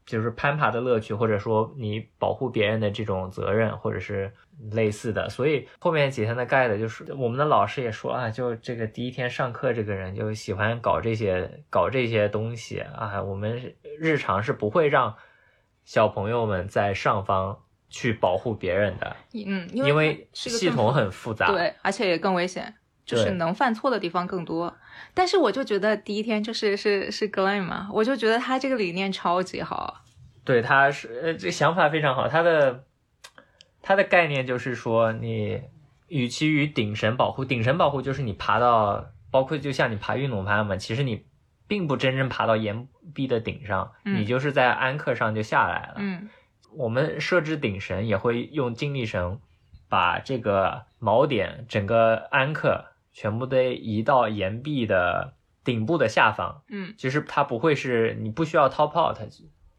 [0.06, 4.32] 就是攀爬的乐趣，或者说你保护别人的这种责任，或者是
[4.72, 5.28] 类似的。
[5.30, 15.16] 所以后面几天的 guide 就是我们的老师也说啊，就这个第一天上课这个人就喜欢搞这些搞这些东西啊，我们日常是不会让
[15.84, 17.60] 小朋友们在上方。
[17.90, 22.74] 去保护别人的，嗯，因为系统很复杂，对，而且也更危险，
[23.06, 24.76] 就是能犯错的地方更多。
[25.14, 30.02] 但是我就觉得第一天就是是是 Glen 嘛，我就觉得他这个理念超级好，
[30.44, 32.84] 对，他是呃这想法非常好，他的
[33.82, 35.62] 他的概念就是说，你
[36.08, 41.26] 与其与顶神保护，顶神保护就是你爬到，包括就像你爬运动攀嘛，其实你
[41.68, 46.30] 并不真正爬到岩壁的顶上，你就是在安克上就下来了，嗯。
[46.78, 49.40] 我们设置顶绳也会用精力绳，
[49.90, 55.34] 把这个锚点整个安克全部都移到岩壁的
[55.64, 56.64] 顶部的下方。
[56.70, 59.18] 嗯，其实它不会是你不需要 top out，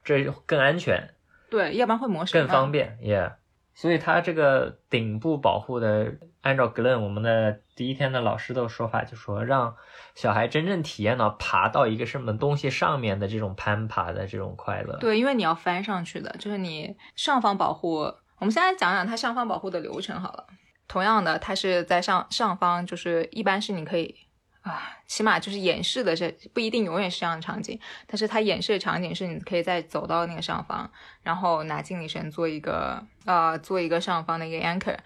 [0.02, 1.10] 这更安全。
[1.50, 2.42] 对，要不然会磨损。
[2.42, 3.34] 更方便，yeah。
[3.74, 6.14] 所以它这个顶部保护的，
[6.46, 9.74] 按照 Glen 我们的第一天的老师的说法，就说让
[10.14, 14.96] 小孩真正体验到爬到一个什么东西上面的这种攀爬的这种快乐。
[14.98, 18.02] 对，因为你要翻上去的，就是你上方保护。
[18.38, 20.46] 我们现在讲讲它上方保护的流程好了。
[20.86, 24.14] 同样的，它是在上上方，就是一般是你可以。
[24.62, 30.90] 啊，起码就是演示的是不一定永远是这样的场景，但是它演示的场景是你可以再走到那个上方，
[31.22, 34.96] 然后拿静力绳做一个呃做一个上方的一个 anchor，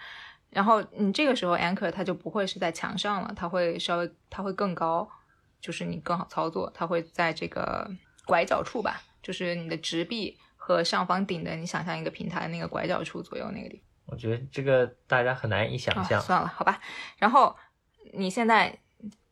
[0.50, 5.08] 然后你这个时候 anchor 它就不会是在墙上了，它会稍微它会更高，
[5.60, 7.90] 就是你更好操作，它会在这个
[8.26, 13.84] 拐角处吧，就是你的直臂和上方顶的，你想象一个平台的那个拐角处左右那个地方。
[14.06, 16.20] 我觉得这个大家很难以想象。
[16.20, 16.80] 算了，好吧。
[17.18, 17.56] 然后
[18.12, 18.78] 你现在。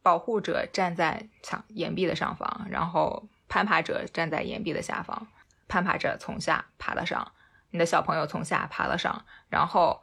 [0.00, 5.26] 保护者站在墙岩壁的上方，然后攀爬者站在岩壁的下方。
[5.66, 7.32] 攀爬者从下爬了上，
[7.70, 10.00] 你的小朋友从下爬了上，然后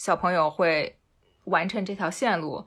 [0.00, 0.96] 小朋友会
[1.44, 2.66] 完成这条线路，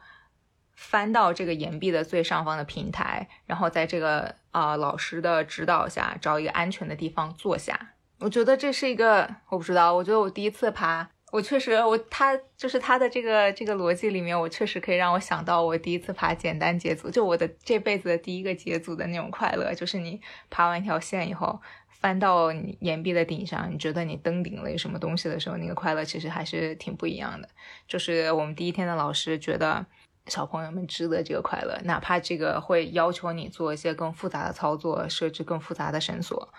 [0.76, 7.96] 翻到这个岩壁的最上方的平台，然后在这个啊老师的指导下找一个安全的地方坐下。
[8.19, 11.10] 我觉得这是一个，我不知道，我觉得我第一次爬。
[11.32, 21.60] 我确实，我他就是他的这个这个逻辑里面，我确实可以让我想到我第一次爬简单节组，就我的这辈子的第一个节组的那种快乐，就是你爬完一条线以后，
[22.04, 27.48] 翻到岩壁的顶上，你觉得你登顶了一什么东西的时候，那个快乐其实还是挺不一样的。
[27.88, 29.86] 就是我们第一天的老师觉得
[30.28, 36.54] 小朋友们值得这个快乐，哪怕这个会要求你做一些更复杂的操作，设置更复杂的绳索，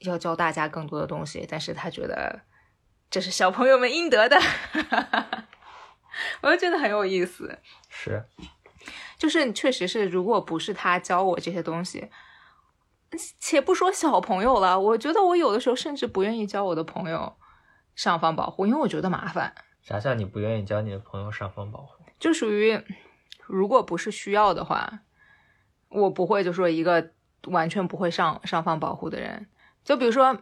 [0.00, 2.40] 要教大家更多的东西，但是他觉得。
[3.08, 4.36] 这是小朋友们应得的，
[6.42, 7.56] 我就觉得很有意思。
[7.88, 8.20] 是，
[9.16, 12.10] 就是确实是，如果不是他教我这些东西，
[13.38, 17.36] 且不说小朋友了，我觉得我有的时候甚至不愿意教我的朋友
[17.94, 19.54] 上方保护，因为我觉得麻烦。
[19.82, 22.04] 啥叫你不愿意教你的朋友上方保护？
[22.18, 22.80] 就属于，
[23.46, 25.00] 如果不是需要的话，
[25.88, 27.10] 我不会就说一个
[27.44, 29.46] 完全不会上上方保护的人，
[29.84, 30.38] 就比如说。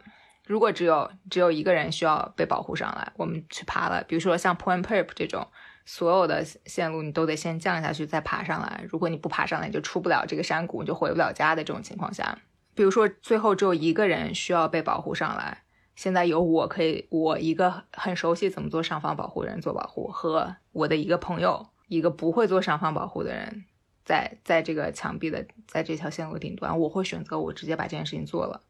[0.47, 5.47] 如果只有只有一个人需要被保护上来，我们去爬了，比如说像 Point Perp 这种，
[5.87, 8.85] 所有的线路你都得先降下去再爬上来。
[8.87, 12.37] 如果你不爬上来，你就出不了这个山谷，你就回不了家的这种情况下，
[12.75, 15.63] 比如说最后只有一个人需要被保护上来，
[15.95, 23.63] 现在有我可以，我一个很熟悉怎么做上方保护的人做保护，和我的一个朋友，一个不会做上方保护的人，
[24.03, 28.61] 在在这个墙壁的在这条线路顶端，我会选择我直接把这件事情做了。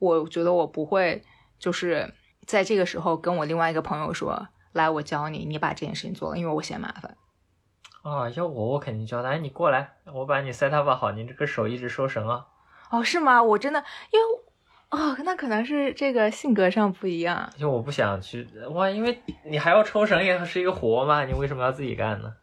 [0.00, 1.22] 我觉得我不会，
[1.58, 2.12] 就是
[2.46, 7.16] 在这个时候跟我另外一个朋友说：“来，我教你，你把这件事情做了，因为我嫌麻烦。”
[8.02, 9.28] 啊，要我我肯定教他。
[9.28, 12.46] 哎，你过来，我把你 set up 好，你这个手一直收绳啊。
[12.90, 13.42] 哦，是吗？
[13.42, 14.26] 我真的，因为
[14.90, 17.48] 哦，那可能是这个性格上不一样。
[17.56, 22.34] 就我不想去哇，因为你还要抽绳，也是一个活嘛，你为什么要自己干呢？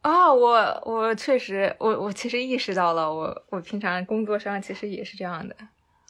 [0.00, 5.56] 啊，我我确实，我我其实意识到了，我我平常工作上其实也是这样的。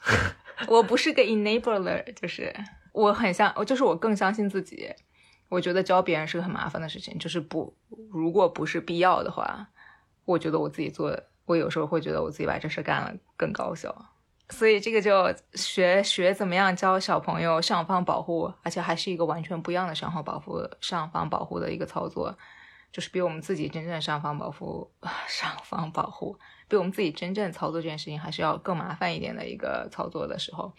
[0.66, 2.55] 我不是个 enabler，就是
[2.92, 4.90] 我很相，就是我更相信自己。
[5.50, 7.76] 我觉得教别人是个很麻烦的事情，就是不，
[8.11, 9.68] 如果不是必要的话，
[10.24, 11.14] 我觉得我自己做，
[11.46, 13.94] 我有时候会觉得我自己把这事干了更高效。
[14.50, 22.36] 所以这个就学学怎么样教小朋友上方保护，而且还是一个完全不一样的上方保护、上方保护的一个操作，
[22.93, 24.90] 就是比我们自己真正上方保护、
[25.26, 26.36] 上方保护。
[26.68, 30.70] 比我们自己真正操作这件事情还是要更麻烦一点的一个操作的时候，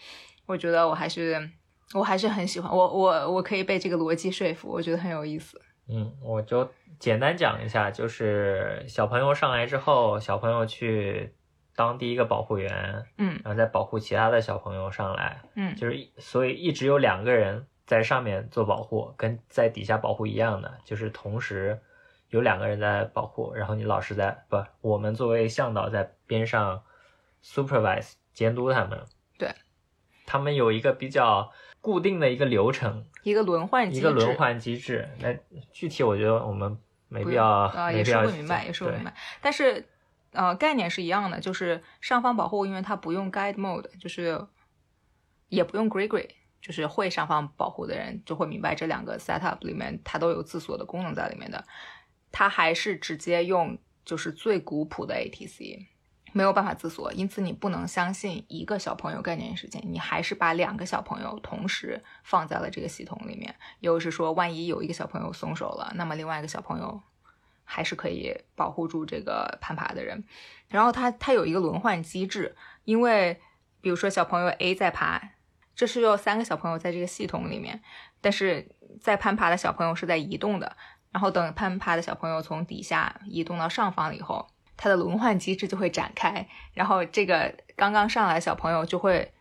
[0.46, 1.50] 我觉得我还是
[1.94, 5.60] 我还是很喜欢，我我我可以被这个逻辑说服，我觉得很有意思。
[5.88, 6.70] 嗯，我就
[7.00, 11.36] 简单讲一下，就是小朋友上来之后，小朋友去
[11.76, 13.40] 当第一个保护员，嗯。
[13.44, 15.76] 然后再保护其他的小朋友上来，嗯。
[15.76, 21.82] 就是所以一直有两个人在上面做保护，跟在底下保护一样的，就是同时
[22.30, 26.82] 有两个人在保护，然后你老师在不，我们作为向导在边上
[27.44, 29.04] supervise 监督他们。
[29.38, 29.54] 对，
[30.26, 31.52] 他们有一个比较
[31.84, 35.10] 固定的一个流程，一个轮换机制，一个轮换机制。
[35.20, 35.36] 那
[35.74, 36.78] 具体我觉得我们
[37.10, 39.14] 没必要，啊，也说不明白，也说不明白。
[39.42, 39.86] 但是
[40.32, 44.48] 呃，概念是一样的，就是上方保护，因为它不用 guide mode，就是
[45.50, 46.30] 也不用 gray gray，
[46.62, 51.66] 就是会上方保护的人就会明白这两个 setup 里面它都有自锁的功能在里面的。
[52.32, 55.86] 它还是直接用就是最古朴的 ATC。
[56.34, 63.56] 没有办法自锁，因此你不能相信一个小朋友干这件事情，你还是把两个小朋友同时放在了这个系统里面。
[63.80, 67.02] 又是说，万一有一个小朋友松手了，那么另外一个小朋友
[67.64, 70.24] 还是可以保护住这个攀爬的人。
[70.68, 73.40] 然后它它有一个轮换机制，因为
[73.80, 75.22] 比如说小朋友 A 在爬，
[75.76, 77.82] 这是有三个小朋友在这个系统里面，
[78.22, 80.76] 但是在攀爬的小朋友是在移动的。
[81.12, 89.32] 然后等攀爬的小朋友从底下移动到上方了以后，它的轮换机制就会展开，然后这个刚刚上来的小朋友就会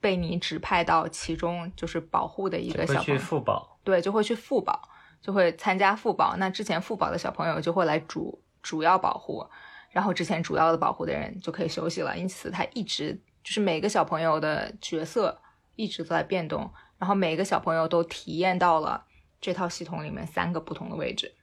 [0.00, 3.78] 被你指派到其中就是保护的一个会去小朋友，复保。
[3.84, 4.80] 对，就会去复保，
[5.20, 6.36] 就会参加复保。
[6.36, 9.46] 那之前复保的小朋友就会来主主要保护，
[9.90, 12.16] 然后之前主要的保护的人就可以休息了。
[12.16, 15.40] 因此，他一直就是每个小朋友的角色
[15.74, 19.06] 一直都在变动，然后每个小朋友都体验到了
[19.40, 21.34] 这套系统里面三个不同的位置，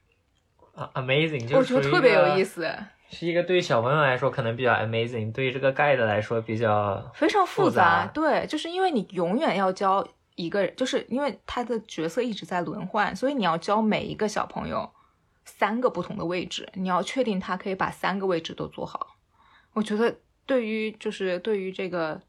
[0.74, 2.72] 啊，amazing，就我觉得特别有意，思。
[3.10, 14.90] 是一个对于小朋友来说可能比较 amazing，对于这个 guide 来说比较非常复复杂对，就是因为你永远要教一个人，就是因为他的角色一直在轮换，所以你要教每一个小朋友
[15.44, 19.16] 三个不同的位置，你要确定他可以把三个位置都做好。
[19.72, 22.20] 我觉得对于就是对于这个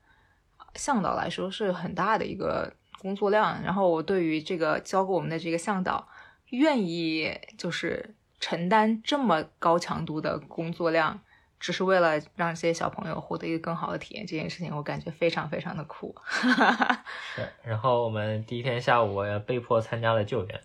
[0.75, 6.07] 向导来说是很大的一个工作量，然后我对于这个教给我们的这个向导
[6.51, 11.19] 愿意就是承担这么高强度的工作量，
[11.59, 16.15] 只是为了让这些小朋友获得一个更好的体验，这件事情我感觉非常非常的酷。
[17.35, 17.49] 是。
[17.63, 20.61] 然后我们第一天下午也被迫参加了救援，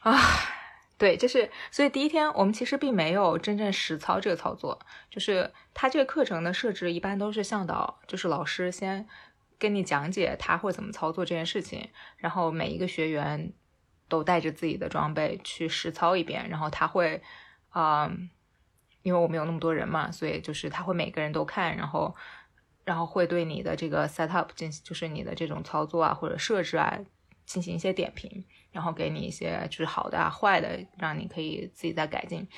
[0.00, 0.18] 啊，
[0.96, 4.78] 对，就是所以第一天我们其实并没有真正实操这个操作，
[5.10, 9.06] 就是它这个课程的设置一般都是向导，就是老师先
[9.58, 13.52] 跟你讲解他会怎么操作这件事情，然后每一个学员
[14.12, 17.22] 都带着自己的装备去实操一遍，然后他会，
[17.74, 18.28] 嗯，
[19.02, 22.14] 因为我们有那么多人嘛，所以就是他会每个人都看，然后。
[22.84, 26.98] 然后会对你的这个 setup 进行，就是你的这种操作啊或者设置啊
[27.46, 32.48] 进行一些点评，然后给你一些就是好的啊坏的，让你可以自己再改进。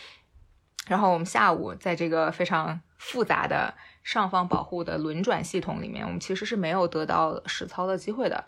[0.87, 8.47] 然后我们下午在这个非常复杂的上方保护的轮转系统里面，我们其实是没有得到实操的机会的，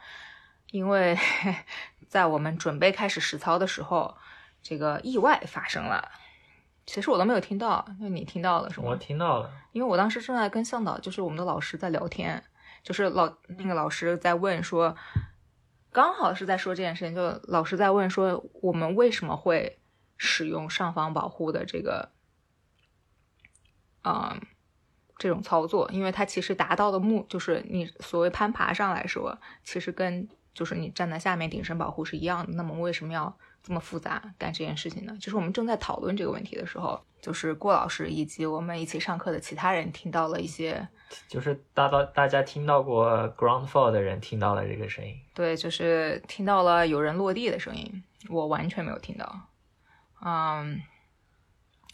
[0.71, 1.15] 因为
[2.09, 4.17] 在我们准备开始实操的时候，
[4.63, 6.11] 这个意外发生了。
[6.87, 8.87] 其实我都没有听到，那你听到了是吗？
[8.91, 12.43] 我听到了，因为我当时正在跟向导，就是我们的老师在聊天，
[12.85, 14.95] 就是老那个老师在问说，
[15.91, 19.81] 刚好是在说这件事情，就老师在问说，我们为什么会
[20.17, 22.13] 使用上方保护的这个，
[24.05, 24.41] 嗯，
[25.19, 25.91] 这种操作？
[25.91, 32.55] 因为它其实达到的目，就是你所谓攀爬上来说，其实跟就是你站在下面顶身保护是一样的。
[32.55, 35.15] 那么为什么要这么复杂干这件事情呢？
[35.21, 40.89] 就是我们正在讨论这个问题的时候，就是郭老师以及我们一起上课的其他人听到了一些，
[41.29, 49.41] 就是大到大家听到过 ground fall 的人听到了这个声音，对，就是听到了有人落地的声音，我完全没有听到。
[50.25, 50.81] 嗯，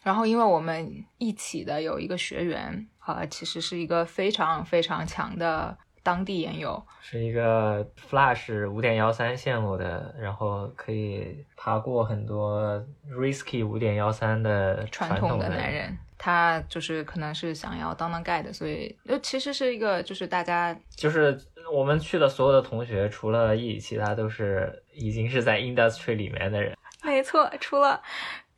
[0.03, 21.39] 然后因为我们一起的有一个学员啊、呃其实是一个非常非常强的当地研友，是一个 Flash 五点幺三线路的，然后可以爬过很多 risky 五点幺三的传统统的男人，他就是可能是想要当当 guide，所以就其实是一个就是大家就是
[21.73, 26.77] 我们去的所有的同学，除了 E，，其他都是已经是在 industry 里面的人。
[27.05, 28.01] 没错，除了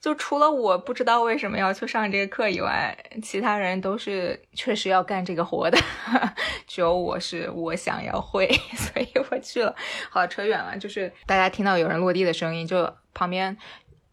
[0.04, 5.78] 就除了我不知道为什么要去上这个课以外，其他人都是确实要干这个活的，
[6.68, 8.46] 只有我是我想要会，
[8.76, 9.74] 所以我去了。
[10.10, 13.56] 好，扯远了，就是大家听到有人落地的声音，就旁边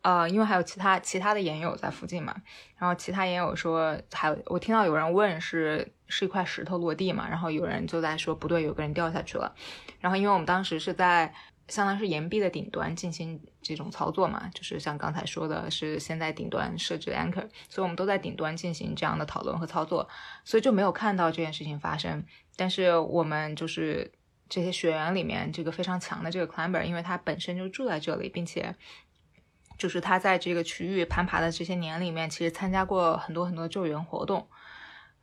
[0.02, 2.34] 呃，因为还有其他其他的研友在附近嘛，
[2.78, 9.54] 然后其他研友说，还有我听到有人问是是一块石头落地嘛，然后有人就在说不对，有个人掉下去了。
[10.00, 11.34] 然后因为我们当时是在
[11.72, 20.07] 相当是岩壁的顶端进行这种操作嘛，就是像刚才说的是先在顶端设置 anchor，所以我们都在顶端进行这样的讨论和操作，
[20.45, 22.24] 所以就没有看到这件事情发生。
[22.55, 24.11] 但是我们就是
[24.47, 28.76] 这些学员里面这个非常强的这个 climber，因为他本身就住在这里，并且。
[29.78, 34.47] 就是他在这个区域攀爬的这些年里面，其实参加过很多很多救援活动，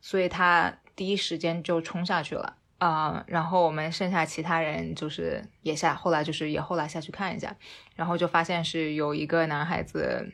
[0.01, 3.23] 所以他第一时间就冲下去了啊。
[3.27, 7.55] 然后我们剩下其他人就是也下，后来就是也后来下去看一下，
[7.95, 10.33] 然后就发现是有一个男孩子，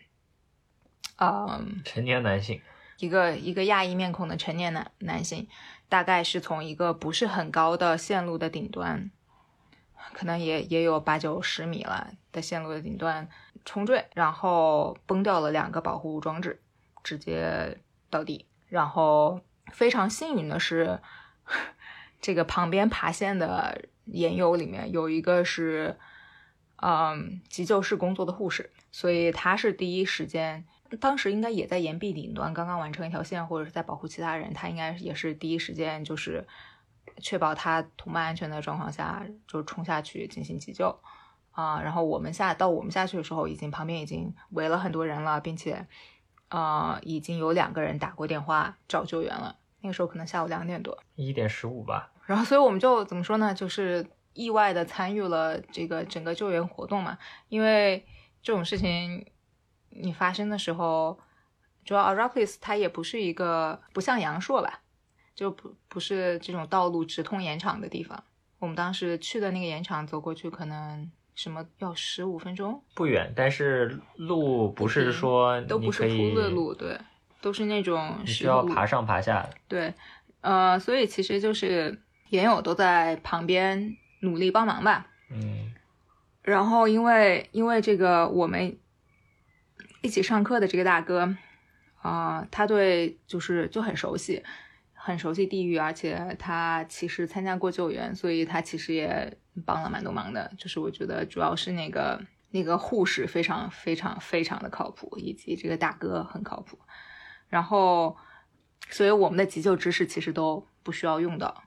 [1.20, 2.62] 嗯，成年男性，
[3.00, 5.48] 一个一个亚裔面孔的成年男男性，
[5.89, 9.12] 大概是从一个不是很高的线路的顶端，
[10.14, 13.28] 可能也也有八九十米了的线路的顶端。
[13.68, 16.62] 冲坠，然后崩掉了两个保护装置，
[17.04, 17.80] 直接
[18.12, 18.46] 倒地。
[18.68, 19.41] 然后
[19.72, 21.00] 非常幸运的是，
[22.22, 25.97] 这个旁边爬线的研友里面有一个是，
[26.78, 30.66] 嗯，急救室工作的护士，所以他是第一时间，
[30.99, 36.47] 当时应该也在岩壁顶端，刚刚完成一条线，或者是在保护其他人，他应该也是第一时间就是
[37.20, 40.99] 确保他同伴安全的状况下，就冲下去进行急救。
[41.51, 45.88] 啊，然后我们下到我们下去的时候，已经旁边已经围了很多人了，并且，
[46.49, 49.55] 呃，已经有两个人打过电话找救援了。
[49.86, 52.12] 那个时候可能下午两点多，一点十五吧。
[52.26, 53.54] 然后，所以我们就怎么说呢？
[53.54, 57.16] 就是意外的参与了这个整个救援活动嘛。
[57.50, 58.04] 因为
[58.42, 59.24] 这种事情
[59.92, 61.20] 你发生的时候，
[61.86, 64.82] 主要 Arrakis 它也不是一个不像阳朔吧，
[65.36, 68.24] 就不不是这种道路直通盐场的地方。
[68.58, 71.12] 我们当时去的那个盐场，走过去可能。
[71.36, 72.82] 什么要十五分钟？
[72.96, 76.98] 不远，但是路不是说都不是铺的路，对，
[77.46, 79.50] 都是那种需要爬上爬下的。
[79.68, 79.93] 对，
[80.41, 85.06] 呃，所以其实就是研友都在旁边努力帮忙吧。
[85.30, 85.72] 嗯。
[86.41, 88.76] 然后因为因为这个我们
[90.02, 91.36] 一起上课的这个大哥
[92.02, 94.43] 啊，他对就是就很熟悉，
[94.93, 99.38] 很熟悉地域，而且他其实参加过救援，所以他其实也。
[99.66, 102.22] 帮了蛮多忙的，就是我觉得主要是那个
[102.52, 106.78] 那个护士非常非常非常的靠谱，以及这个大哥很靠谱。
[107.56, 108.18] 然后，
[108.89, 111.64] 所以我们的急救知识其实都不需要用到，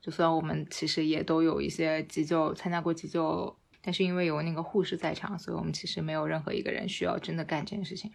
[0.00, 3.58] 就算我们其实也都有一些急救参加过急救。
[3.82, 8.10] 但是因为有那个护士在场，所以我们其实没有任何一个人需要真的干这件事情。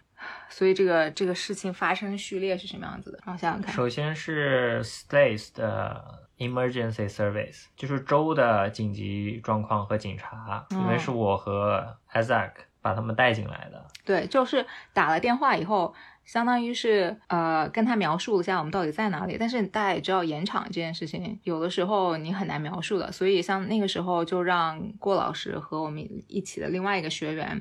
[0.48, 3.18] 所以这个这个事情发生序列是什么样子的？
[3.26, 3.72] 让我想想看。
[3.74, 13.86] 首先是 States 的 Emergency Service，就是州的紧急状况和警察，因为是我和 Isaac 把他们带进来的。
[14.04, 15.94] 对，就是打了电话以后。
[16.24, 27.60] 相当于是呃跟他描述一下我们到底在哪里，但是大家也知道延场这件事情，有的时候你很难描述的，所以像那个时候就让郭老师和我们一起的另外一个学员，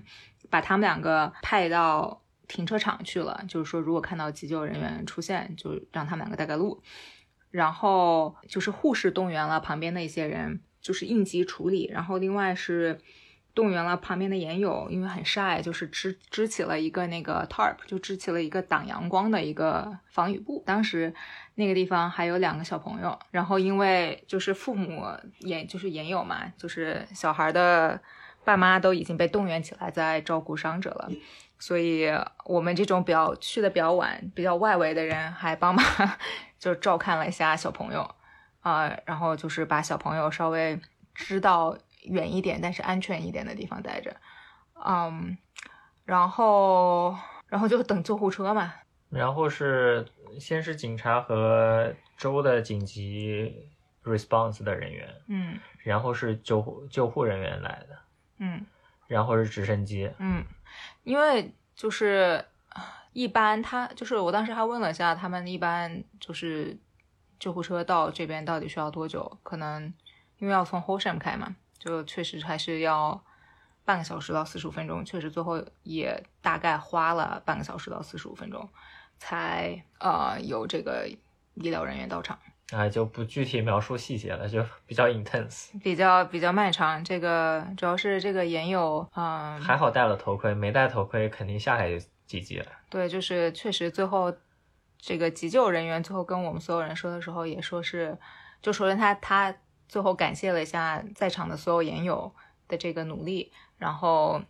[0.49, 6.81] 把他们两个派到停车场去了，就是说如果看到急救人员出现，就让他们两个带个路，
[7.49, 12.99] 然后就是护士动员了旁边的一些人，就是应急处理，然后另外是。
[13.55, 20.63] 动员了旁边的研友，因为很晒，就是支支起了一个那个 tarp，就支起了一个挡阳光的一个防雨布。
[20.65, 21.13] 当时
[21.55, 25.05] 那个地方还有两个小朋友，然后因为就是父母
[25.39, 27.99] 也就是研友嘛，就是小孩的
[28.45, 31.09] 爸妈都已经被动员起来在照顾伤者了，
[31.57, 32.07] 所以
[32.45, 35.83] 我们这种比较去的比较晚、比较外围的人还帮忙
[36.57, 38.09] 就照看了一下小朋友
[38.61, 40.79] 啊，然后就是把小朋友稍微
[41.13, 41.77] 知道。
[42.09, 44.15] 远一点，但是安全一点的地方待着，
[44.85, 45.37] 嗯，
[46.05, 47.15] 然后，
[47.47, 48.73] 然后就等救护车嘛。
[49.09, 50.05] 然后是
[50.39, 53.69] 先是警察和州的紧急
[54.03, 57.99] response 的人员，嗯，然后是救护救护人员来的，
[58.37, 58.65] 嗯，
[59.07, 60.45] 然后是直升机，嗯，
[61.03, 62.45] 因为就是
[63.13, 66.77] 一般他就是我当时还问了一下，他们一般就是
[67.39, 69.39] 救护车到这边到底需要多久？
[69.41, 69.91] 可能
[70.37, 71.55] 因为要从 Horsham 开嘛。
[71.79, 73.23] 就确实还是要
[73.85, 78.69] 半个小时到四十五分钟，确实最后也大概花了半个小时到四十五分钟，
[79.17, 81.09] 才呃有这个
[81.55, 82.37] 医疗人员到场。
[82.71, 87.03] 啊，就不具体描述细节了，就比较 intense，比较比较漫长。
[87.03, 92.67] 这个主要是这个研友，嗯，还好戴了头盔，没戴头盔肯定下来就几级了。
[92.89, 94.31] 对，就是确实最后
[94.99, 98.15] 这个急救人员最后跟我们所有人说的时候，也说是，
[98.61, 99.55] 就首先他他。
[99.89, 102.33] 最后感谢了一下在场的所有研友
[102.69, 104.41] 的这个努力，然后，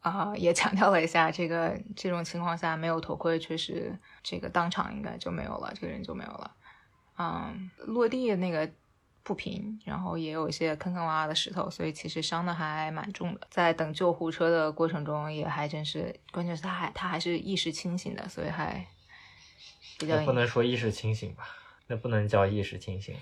[0.00, 6.56] 啊、也强调了一下，这个这种情况下没有头盔，确实这个当场应该就没有了，这个人就没有了。
[7.18, 8.70] 嗯，落地那个
[9.22, 13.46] 不平，然后也有一些坑坑洼洼的石头，所以其实伤的还蛮重的。
[13.50, 18.86] 在等救护车的过程中，也还真是，关键是他还他还是意识清醒的，所以还
[19.98, 21.44] 比较不能说意识清醒吧，
[21.88, 23.14] 那不能叫意识清醒。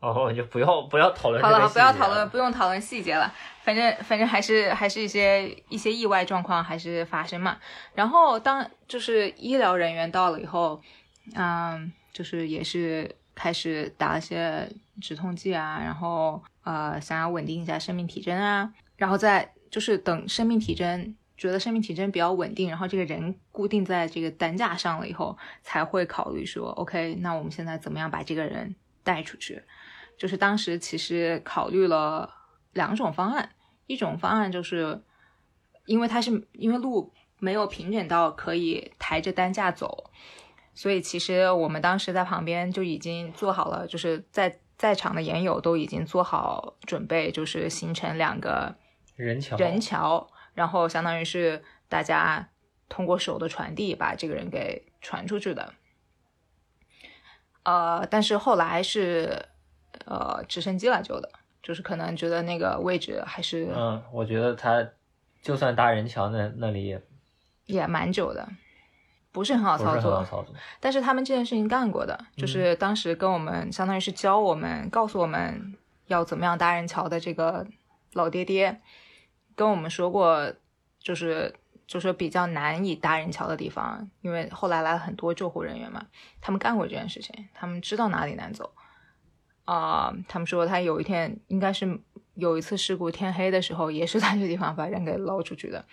[0.00, 3.30] 哦，就不要不要讨论好了，不要讨论，不用讨论细节了。
[3.62, 7.58] 反正反正还是还是一些一些意外状况还是发生嘛。
[7.94, 10.80] 然后当就是医疗人员到了以后，
[11.34, 14.66] 嗯，就是也是开始打一些
[15.02, 29.62] 止痛剂啊，然后呃想要稳定一下生命体征啊，然后再就是等生命体征觉得生命体征比较稳定，然后这个人固定在这个担架上了以后，才会考虑说，OK，那我们现在怎么样把这个人带出去？
[30.18, 32.30] 就是当时其实考虑了
[32.72, 33.50] 两种方案，
[33.86, 35.02] 一种方案就是
[35.86, 40.10] 因为它是因为路没有平整到可以抬着担架走，
[40.74, 48.76] 所以其实我们当时在旁边就已经做好了，就是在在场的研友都已经做好准备，就是形成两个
[49.16, 52.50] 人桥人桥，然后相当于是大家
[52.90, 55.72] 通过手的传递把这个人给传出去的。
[57.62, 59.46] 呃，但是后来是
[60.06, 61.30] 呃直升机来救的，
[61.62, 64.86] 就是可能觉得那个位置还是嗯，我觉得他
[65.42, 67.02] 就算搭人桥那那里也
[67.66, 68.48] 也蛮久的，
[69.32, 70.26] 不是很好操作。
[70.80, 77.66] 但是他们这件事情干过的，就是当时跟我们相当于是教我们、告诉我们要怎么样搭人桥的这个
[78.14, 78.80] 老爹爹，
[79.54, 80.52] 跟我们说过，
[80.98, 81.54] 就是
[81.90, 86.06] 就是比较难以搭人桥的地方，因为后来来了很多救护人员嘛，
[86.40, 88.72] 他们干过这件事情，他们知道哪里难走。
[89.64, 91.98] 啊、他们说他有一天应该是
[92.34, 95.84] 有一次事故，天黑的时候也是在这个地方把人给捞出去的，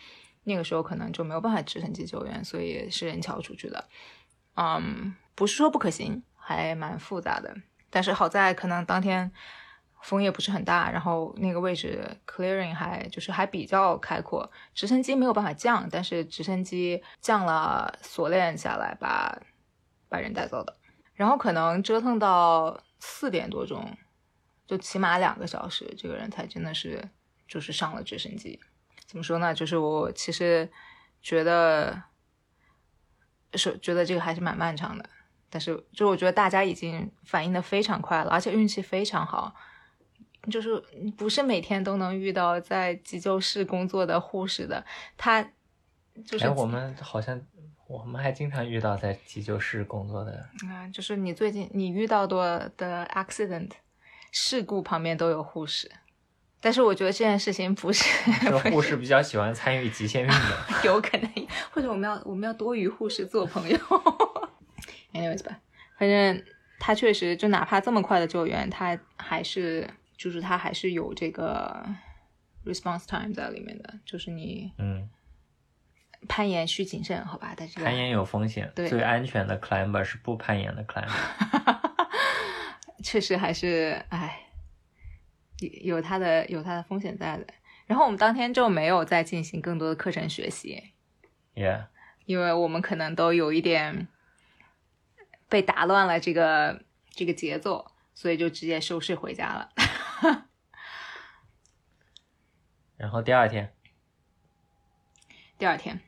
[0.43, 3.85] 那个时候可能就没有办法直升机救援，所以是人桥出去的。
[4.55, 7.57] 嗯，不是说不可行，还蛮复杂的。
[7.89, 9.31] 但是好在可能当天
[10.01, 19.37] 风也不是很大，然后那个位置 clearing 还就是还比较开阔，直升机没有办法降，但是直升机降了锁链下来把
[20.07, 20.77] 把人带走的。
[21.13, 23.97] 然后可能折腾到四点多钟，
[24.67, 27.03] 就起码两个小时，这个人才真的是
[27.47, 28.59] 就是上了直升机。
[29.05, 29.53] 怎么说呢？
[29.53, 30.69] 就是我其实
[31.21, 32.03] 觉得
[33.55, 35.09] 是觉得这个还是蛮漫长的，
[35.49, 39.55] 但是就我觉得大家已经反应的非常快了，而且运气非常好，
[40.49, 40.81] 就是
[41.17, 44.83] 不是每天都能遇到在急救室工作的护士的，
[45.17, 45.43] 他
[46.25, 47.39] 就是哎，我们好像
[47.88, 50.31] 我们还经常遇到在急救室工作的，
[50.69, 53.71] 啊，就是你最近你遇到的的 accident
[54.31, 55.91] 事故旁边都有护士，
[56.61, 58.03] 但是我觉得这件事情不是
[58.47, 60.39] 说不是护士比较喜欢参与极限运动。
[60.83, 61.29] 有可能，
[61.71, 63.77] 或者我们要我们要多与护士做朋友。
[65.13, 65.59] Anyways 吧，
[65.97, 66.43] 反正
[66.79, 71.86] 他确实就哪怕这么快的救援，他还是就是它还是有这个
[72.65, 75.07] response time 在里面的，就是你嗯，
[76.28, 77.53] 攀岩需谨慎，好吧？
[77.55, 81.78] 但是攀岩有风险，对最安全的 climber 是不攀岩的 climber。
[83.03, 84.47] 确实还是哎，
[85.59, 87.45] 有有它的有它的风险在的。
[87.86, 90.91] 然后我们当天就没有再进行更多的课程学习
[91.55, 91.86] ，Yeah，
[92.26, 94.09] 因为我们可能都有一点
[95.47, 99.70] 被打乱了这个这个节奏，所以就直接收拾回家了。
[102.97, 103.74] 然后第二天，
[105.57, 106.01] 第二天，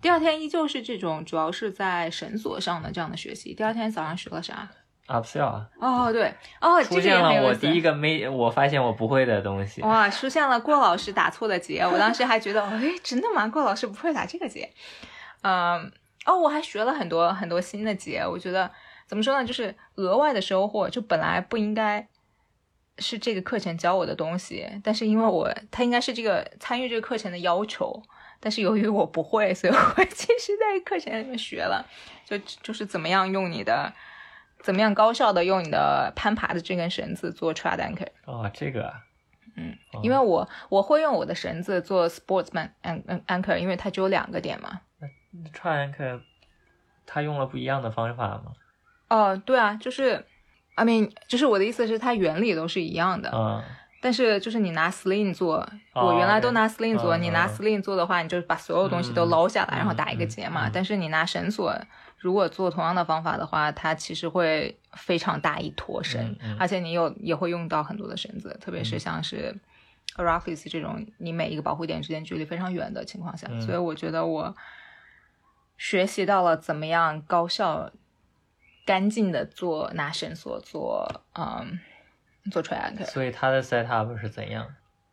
[0.00, 3.52] 第二天依旧是这种，主要是在绳索上的这样的学习。
[3.54, 4.68] 第二天早上学了啥
[5.08, 6.28] ？upsell 啊，哦，对，
[6.60, 9.82] 哦，这个出现了我第一个没我发现我不会的东西。
[9.82, 13.48] 哇，出现了郭老师打错的结，我当时还觉得，哎，真的吗？
[13.48, 14.72] 郭老师不会打这个结，
[15.42, 15.90] 嗯，
[16.26, 18.70] 哦，我还学了很多很多新的结，我觉得
[19.06, 22.06] 怎么说呢，就是额外的收获，就本来不应该
[22.98, 28.02] 是这个课程教我的东西，但是因为我他应该是这个参与这个课程的要求，
[28.40, 31.86] 但是由于我不会，所以我 其实在课程里面学了，
[32.24, 33.92] 就就是怎么样用你的。
[34.60, 38.08] 怎么样高效的用你的攀爬的这根绳子做 trad anchor？
[38.24, 39.04] 哦，这个啊，
[39.56, 44.80] 嗯哦，因为我我会用我的绳子做 sportsman an an anchor，因为它只有两个点嘛。
[45.52, 46.20] 串 anchor
[47.06, 48.52] 他用了不一样的方法吗？
[49.10, 50.26] 哦，对啊，就是
[50.78, 53.62] ，I mean，就是我的意思是，它原理都是一样的，嗯，
[54.00, 55.56] 但是就是你拿 sling 做，
[55.92, 60.68] 哦我原来都拿 sling 做，嗯你拿嗯 sling 做的话，你就把所有东西都嗯捞下来，然后嗯打一个嗯结嘛。
[60.68, 61.74] 嗯但是你拿绳索，
[62.18, 69.54] 如果做同样的方法的话，它其实会非常大一坨绳，而且你有也会用到很多的绳子，特别是嗯像是
[70.16, 74.54] Arachis 这种你每一个保护点之间距离非常远的情况下，嗯所以我觉得我
[75.76, 77.90] 学习到了怎么样高效、
[78.88, 81.78] 干净的做拿绳索做嗯
[82.50, 83.04] 做 anchor。
[83.04, 84.66] 所以它的 setup 是怎样？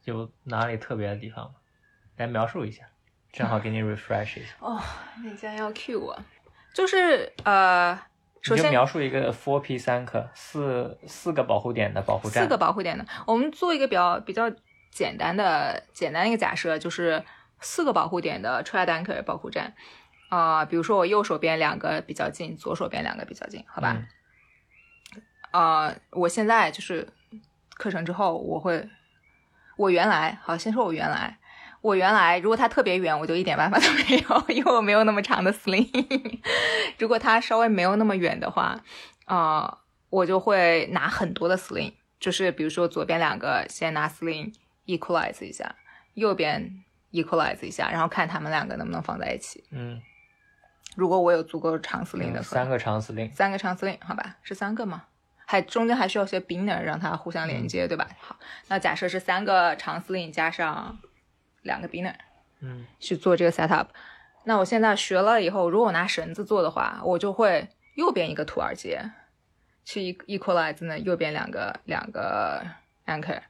[0.06, 1.56] 有哪里特别的地方吗？
[2.16, 2.86] 来描述一下，
[3.34, 4.54] 正好给你 refresh 一下。
[4.62, 4.82] 哦，
[5.22, 6.18] 你竟然要 cue 我，
[6.74, 8.00] 就是呃，
[8.42, 12.44] 首先描述一个 four P 三克四四个保护点的保护站。
[12.44, 14.50] 四个保护点的，我们做一个比较比较
[14.90, 17.22] 简单的简单的一个假设，就是
[17.60, 19.76] 四个保护点的 try anchor 保护站。
[20.30, 23.96] 啊、比如说我右手边两个比较近，左手边两个比较近，好吧？
[23.96, 24.08] 嗯
[25.52, 27.08] 啊、我现在就是
[27.78, 28.90] 课程之后，我会，
[29.78, 31.38] 我原来好，先说我原来，
[31.80, 36.40] 我原来如果它特别远，我就一点办法都没有，因为我没有那么长的 sling。
[37.00, 38.78] 如果它稍微没有那么远的话，
[39.26, 39.78] 啊、
[40.10, 44.54] 我就会拿很多的 sling，就是比如说左边两个先拿 sling
[44.86, 45.74] equalize 一下，
[46.16, 49.64] 右边 equalize 一下，然后看他们两个能不能放在一起。
[49.72, 50.02] 嗯，
[50.96, 53.32] 如果我有足够长 sling 的话，三个长司令。
[53.34, 55.04] 三个长司令，好吧，是三个吗？
[55.46, 58.10] 还中间还需要些 binner 让它互相连接，对吧？
[58.20, 58.36] 好，
[58.68, 60.98] 那假设是三个长司令加上
[61.62, 62.16] 两个 binner
[62.62, 63.88] 嗯去做这个 setup。
[64.46, 69.12] 那我现在学了以后，如果我拿绳子做的话，我就会右边一个兔耳结
[69.84, 72.66] 去 e- equalize 那右边两个两个
[73.06, 73.42] anchor，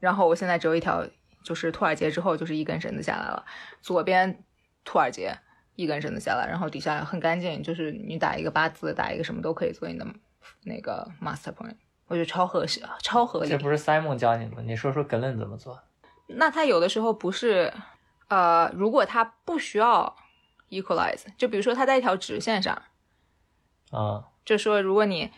[0.00, 1.06] 然后我现在只有一条，
[1.42, 3.44] 就是兔耳结之后就是一根绳子下来了，
[3.80, 4.42] 左边
[4.84, 5.38] 兔耳结
[5.76, 10.06] 一根绳子下来，然后底下很干净，就是你打一个八字，打一个什么都可以做你的
[10.64, 11.76] 那个 master point，
[12.08, 13.58] 我觉得超合适，超合理这。
[13.58, 14.62] 不是 Simon 教你的吗？
[14.64, 15.78] 你说说 Glen 怎么做？
[16.28, 17.72] 那他有的时候不是，
[18.28, 20.16] 呃，如果他不需要
[20.70, 22.82] equalize，就比如说他在一条直线上，
[23.90, 25.30] 啊，就说如果你，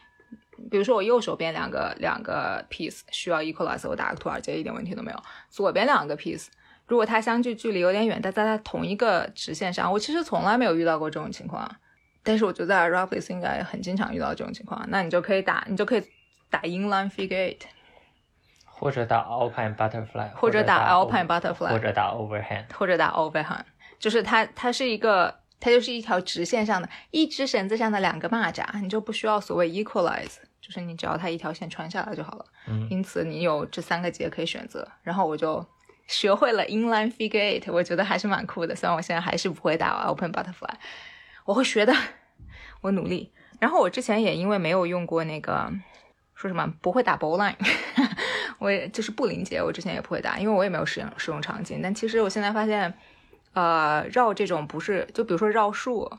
[0.70, 5.22] 比如说我右手边两个两个 piece 需要 equalize，我打个兔耳结一点问题都没有。
[5.50, 6.46] 左边两个 piece，
[6.88, 11.70] 如果它相距距离有点远，但在它同一个直线上，我其实从来没有遇到过这种情况，
[12.24, 14.84] 但是我觉得在 Raplis 应该很经常遇到这种情况。
[14.88, 16.02] 那你就可以打，你就可以
[16.50, 17.60] 打 inline figure eight，
[18.64, 22.72] 或者打 Alpine Butterfly，或者打 Alpine Butterfly 或者打 Overhand。
[22.74, 23.64] 或者打 overhand，
[23.98, 32.44] 就是它它是一个它就是一条直线上的一只绳子上的两个蚂蚱，你就不需要所谓 equalize，就是你只要它一条线穿下来就好了。
[32.66, 35.66] 嗯因此你有这三个节可以选择，然后我就
[36.08, 38.74] 学会了 inline figure eight，我觉得还是蛮酷的。
[38.74, 40.74] 虽然我现在还是不会打 open butterfly，
[41.44, 41.94] 我会学的，
[42.82, 43.32] 我努力。
[43.60, 45.70] 然后我之前也因为没有用过那个
[46.34, 47.56] 说什么不会打 bowline，
[48.58, 51.80] 我也就是布林节，我之前也不会打，因为我也没有使用使用场景。
[51.82, 52.94] 但其实我现在发现，
[53.52, 56.10] 呃，绕这种不是就比如说绕树，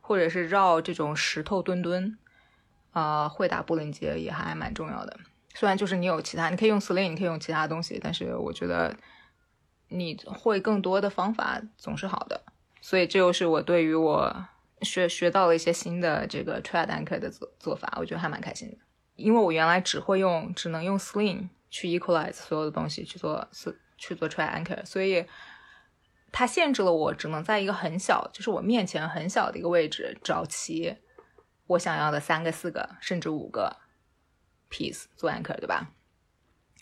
[0.00, 2.18] 或者是绕这种石头墩墩，
[2.92, 5.16] 啊，会打布林节也还蛮重要的。
[5.54, 8.92] 虽然就是你有其他，你可以用 sling，你可以用其他东西，但是我觉得
[9.88, 12.42] 你会更多的方法总是好的。
[12.80, 14.46] 所以这又是我对于我
[14.82, 18.76] 学学到了一些新的这个 trad anchor 的做做法，我觉得还蛮开心的。
[19.16, 25.24] 因为我原来只会用，只能用 sling 去 equalize 所有的东西去做是去做 trad anchor，所以
[26.32, 30.96] 它限制了我只能在一个很小，就是我面前很小的一个位置找齐
[31.68, 33.76] 我想要的三个、四个甚至五个
[34.68, 35.92] piece 做 anchor，对吧？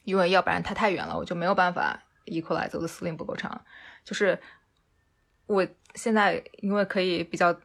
[0.05, 3.64] 因为要不然它太远了，我就没有办法 equalize 我的 sling 不够长。
[4.04, 4.38] 就是
[5.46, 7.58] 我现在因为可以比较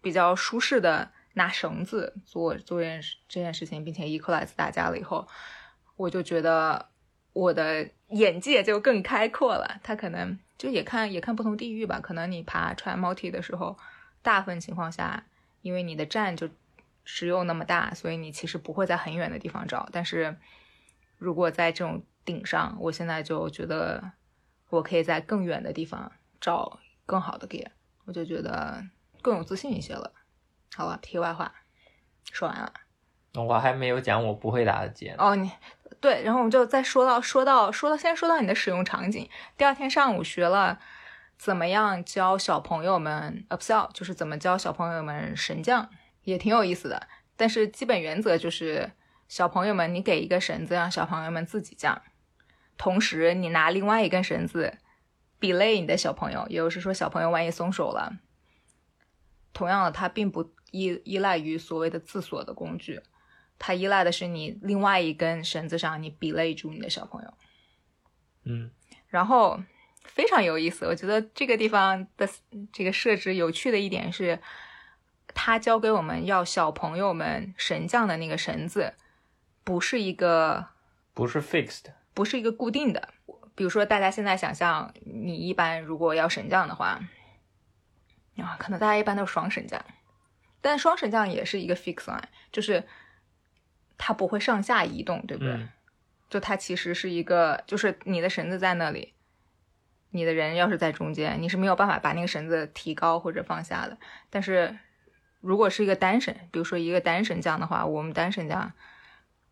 [0.00, 5.26] 比较舒适的拿绳子做做这件事这件事情，并且 equalize 大家了以后，
[5.96, 6.88] 我就觉得
[7.32, 9.80] 我的眼界就更开阔了。
[9.82, 13.76] 他可能就也看也看不同地域吧，可能你爬穿 multi 的时候，
[14.22, 15.24] 大部分情况下，
[15.62, 16.48] 因为你的站就
[17.04, 19.88] 只有那么大，所以你其实不会在很远的地方找。
[19.92, 20.36] 但是
[21.18, 24.12] 如果在这种顶上，我现在就觉得
[24.70, 26.10] 我可以在更远的地方
[26.40, 27.68] 找更好的 gear，
[28.04, 28.84] 我就觉得
[29.22, 30.12] 更有自信一些了。
[30.74, 31.52] 好了，题外话
[32.32, 32.72] 说完了。
[33.34, 35.14] 我还没有讲我不会打的结。
[35.18, 35.50] 哦，你
[36.00, 39.28] 对，然后我们就再说到说到说到，先说到你的使用场景。
[39.56, 40.78] 第二天上午学了
[41.36, 45.90] 怎么样教小朋友们 upsell，就是怎么教小朋友们神降，
[46.22, 47.08] 也挺有意思的。
[47.36, 48.92] 但是基本原则就是，
[49.28, 52.00] 小朋友们你给一个绳子，让小朋友们自己降，
[52.76, 54.78] 同时你拿另外一根绳子
[55.40, 58.18] belay 你的小朋友，也就是说小朋友万一松手了，
[59.52, 63.00] 同样的它并不依依赖于所谓的自锁的工具。
[63.58, 67.34] 它依赖的是你另外一根绳子上，你 belay 住你的小朋友。
[68.44, 68.70] 嗯
[69.08, 69.62] 然后
[70.02, 72.28] 非常有意思，我觉得这个地方的
[72.72, 74.40] 这个设置有趣的一点是，
[75.28, 78.94] 它教给我们要小朋友们神降的那个绳子，
[79.62, 80.66] 不是一个
[81.14, 81.84] 不是 fixed，
[82.14, 83.10] 不是一个固定的。
[83.54, 87.00] 比如说，大家现在想象，你一般如果要神降的话，
[88.38, 89.84] 啊，可能大家一般都是双神降，
[90.60, 92.84] 但双神降也是一个 fix line，就是
[93.98, 95.52] 它不会上下移动，对不对？
[95.52, 95.68] 嗯
[96.30, 99.14] 就它其实是一个，就是你的绳子在那里，
[100.10, 103.96] 你的人要是在中间，你是没有办法把那个绳子提高或者放下的。
[104.30, 104.76] 但是
[105.40, 108.72] 如果是一个单绳，比如说一个单神降的话，我们单神降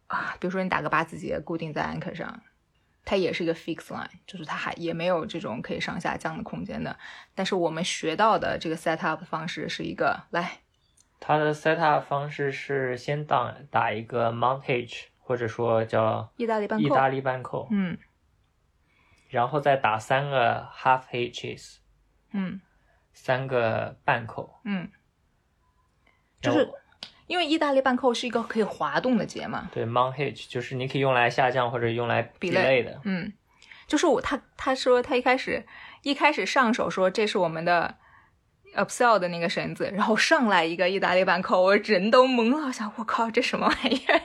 [0.09, 2.43] 啊，比如说你打个八字结固定在 anchor 上，
[3.05, 6.99] 它也是一个 fix line，就是它还也没有这种可以上下降的空间的。
[7.35, 10.61] 但是我们学到的这个 set up 方式是一个来
[11.21, 17.99] 它的 setup 方式是先打打一个 mount hitch，或者说叫意大利半扣，意大利半扣，嗯。
[19.29, 21.79] 然后再打三个 half hitches，
[22.33, 22.61] 嗯。
[23.15, 24.91] 三个半扣，嗯，
[26.41, 26.73] 就是然后
[27.33, 33.33] 因为意大利半扣是一个可以滑动的结嘛，对 mount hitch 就是你可以用来下降或者用来 Belay 的，嗯，
[33.87, 35.65] 就是我他他说他一开始
[36.03, 37.95] 一开始上手说这是我们的
[38.77, 44.21] upsell 的那个绳子，然后上来一个意大利半扣，我人都懵了，我想我靠这什么玩意儿？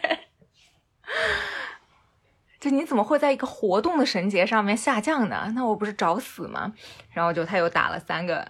[2.59, 5.53] 就你怎么会在一个活动的绳结上面下降呢？
[5.55, 6.73] 那我不是找死吗？
[7.13, 8.45] 然后就他又打了三个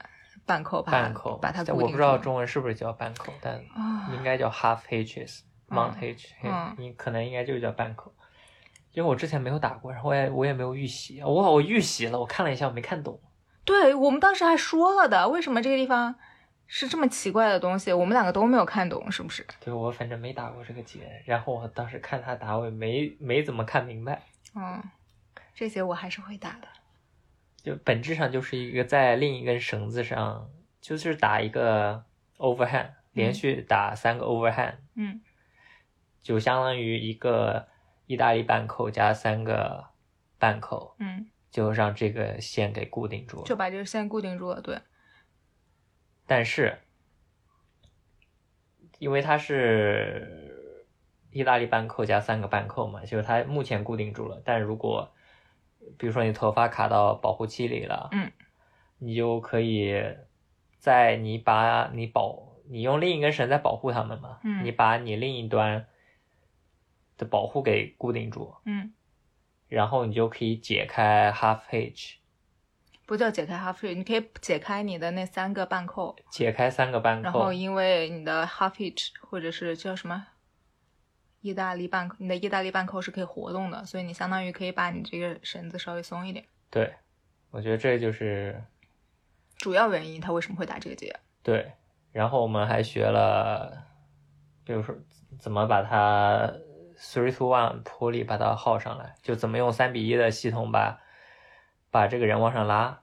[0.47, 1.75] 半扣，把半扣，把它固定。
[1.75, 8.11] 我不知道中文是不是叫半扣，但啊应该叫 half hitches、mount 嗯 hitch，嗯你可能应该就叫半扣。
[8.93, 13.19] 因为我之前没有打过，然后我也我也没有预习，我我预习了，我看了一下，我没看懂。
[13.63, 16.15] 对我们当时还说了的，为什么这个地方
[16.65, 17.91] 是这么奇怪的东西？
[17.93, 19.45] 我们两个都没有看懂，是不是？
[19.59, 24.23] 对我反正没打过这个结，然后我当时看他打，我也没没怎么看明白。
[24.55, 24.81] 嗯，
[25.53, 26.67] 这些我还是会打的。
[27.67, 30.49] 就本质上就是一个在另一根绳子上，
[30.79, 32.05] 就是打一个
[32.37, 35.19] overhand，连续打三个 overhand，、嗯
[36.21, 37.67] 就相当于一个
[38.05, 39.83] 意大利半扣加三个
[40.39, 43.43] 半扣，嗯，就让这个线给固定住了。
[43.43, 44.61] 就把这个线固定住了。
[44.61, 44.79] 对，
[46.25, 46.79] 但是，
[48.97, 50.65] 因为它是
[51.31, 54.41] 意大利半扣加三个半扣嘛，就是它目前固定住了。
[54.45, 55.11] 但如果
[55.97, 58.31] 比如说你头发卡到保护期里了，嗯，
[58.99, 59.95] 你就可以
[60.79, 64.63] 在你把你保你用另一根绳在保护它们嘛，嗯。
[64.65, 65.85] 你把你另一端
[67.17, 68.93] 的保护给固定住，嗯，
[69.67, 72.15] 然后你就可以解开 half hitch，
[73.05, 77.23] 不叫解开 half hitch，你可以解开你的那三个半扣，解开三个半扣。
[77.23, 80.27] 然后，因为你的 half hitch 或者是叫什么
[81.47, 86.43] 意大利半扣，你的意大利半扣是可以活动的，所以你相当于可以把你这个绳子稍微松一点。
[86.69, 86.93] 对，
[87.49, 88.61] 我觉得这就是
[89.57, 91.15] 主要原因，他为什么会打这个结？
[91.41, 91.71] 对，
[92.11, 93.85] 然后我们还学了，
[94.65, 94.93] 比如说
[95.39, 96.51] 怎么把它
[96.99, 100.99] three to one 普里把它耗上来，就怎么用三比一的系统把
[101.89, 102.99] 把这个人往上拉。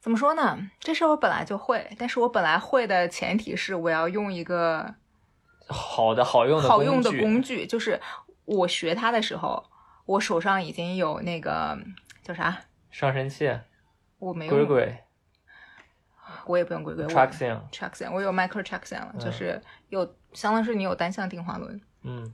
[0.00, 0.58] 怎么说呢？
[0.80, 4.94] 这事儿我本来就会，但是我本来会的前提是我要用一个
[5.66, 8.00] 好的好用的好用的工具，就是
[8.44, 9.64] 我学它的时候，
[10.06, 11.78] 我手上已经有那个
[12.22, 12.56] 叫啥，
[12.90, 13.50] 上升器、
[14.18, 14.98] 我没有鬼鬼、
[16.46, 19.20] 我也不用鬼鬼我 traction，traction，我有 micro traction 了，嗯。
[19.20, 22.32] 就是有相当于是你有单向定滑轮，嗯。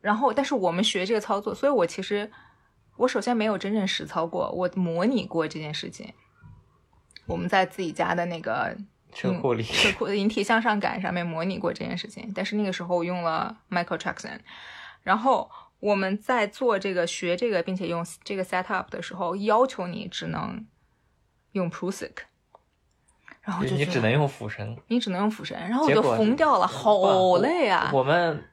[0.00, 2.30] 然后但是我们学这个操作，所以我其实
[2.96, 6.12] 我首先没有真正实操过，我模拟过这件事情。
[7.26, 8.76] 我们在自己家的那个
[9.14, 14.38] 车库里，车库的引体向上感上面模拟过这件事情，但是那个时候我用了 Michael Jackson，
[15.02, 15.50] 然后
[15.80, 20.66] 我们在做这个学这个并且用这个 set up 的时候，要求你只能
[21.52, 22.16] 用 Prusik，
[23.42, 24.76] 然后就你只能用俯身。
[24.88, 27.90] 你只能用俯身，然后我就疯掉了，好累啊！
[27.92, 28.44] 我们呃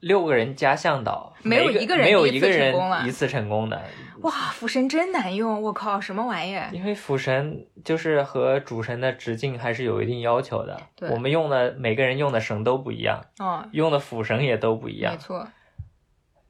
[0.00, 3.06] 六个人加向导，没有一个人没有一个人成功了。
[3.06, 3.82] 一次成功的，
[4.22, 6.68] 哇，辅神真难用，我靠，什么玩意儿？
[6.72, 10.80] 因为辅神就是和主神的直径还是有一定要求的。
[10.94, 11.08] 对。
[11.10, 15.12] 我们用的每个人用的绳都不一样，哦，用的辅绳也都不一样。
[15.12, 15.48] 没样，错，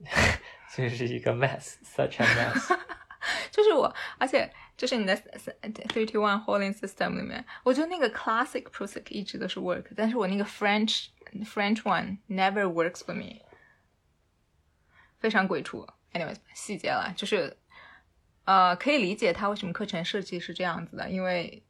[0.76, 2.76] 这是一个 mess，such a mess。
[3.50, 11.06] 就是我，而且就是你的 thirty one holding system 里面，我觉得那个 classic Prusik 一直都是 work，但是我那个 French
[11.44, 13.40] French one never works for me，
[15.18, 15.86] 非常鬼畜。
[16.12, 17.56] Anyways，细节了，就是
[18.44, 21.62] 呃，可以理解他为什么课程设计是这样子的，因为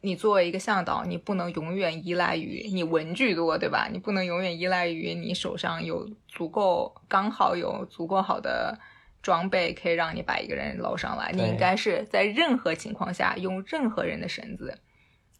[0.00, 3.88] 你作为一个向导，你不能永远依赖于你文具多，对吧？
[3.92, 8.76] 你不能永远依赖于你手上有足够刚好有足够好的
[9.22, 11.30] 装备可以让你把一个人捞上来。
[11.32, 14.78] 你应该是在任何情况下用任何人的绳子。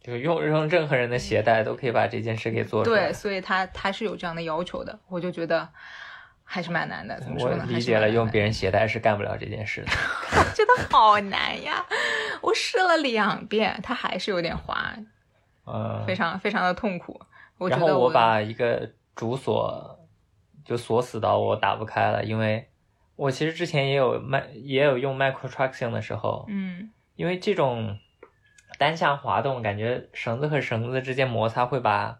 [0.01, 3.05] 就用用任何人的鞋带都可以把这件事给做出来。
[3.05, 4.99] 对，所以他他是有这样的要求的。
[5.07, 5.69] 我就觉得，
[6.43, 7.17] 还是蛮难的。
[7.21, 7.65] 怎么我说呢？
[7.69, 9.87] 理解了，用别人人鞋带是干不了这件事的。
[10.53, 11.85] 真的好难呀！
[12.41, 14.93] 我试了两遍，它还是有点滑，
[15.63, 17.19] 呃，非常非常的痛苦。
[17.57, 19.97] 我觉然后得我把一个主锁
[20.65, 22.67] 就锁死到我打不开了，因为
[23.15, 26.91] 我其实之前也有麦也有用 micro traction 的时候，嗯。
[27.15, 27.99] 因为这种
[28.79, 32.19] 单向滑动，感觉绳子和绳子之间摩擦会把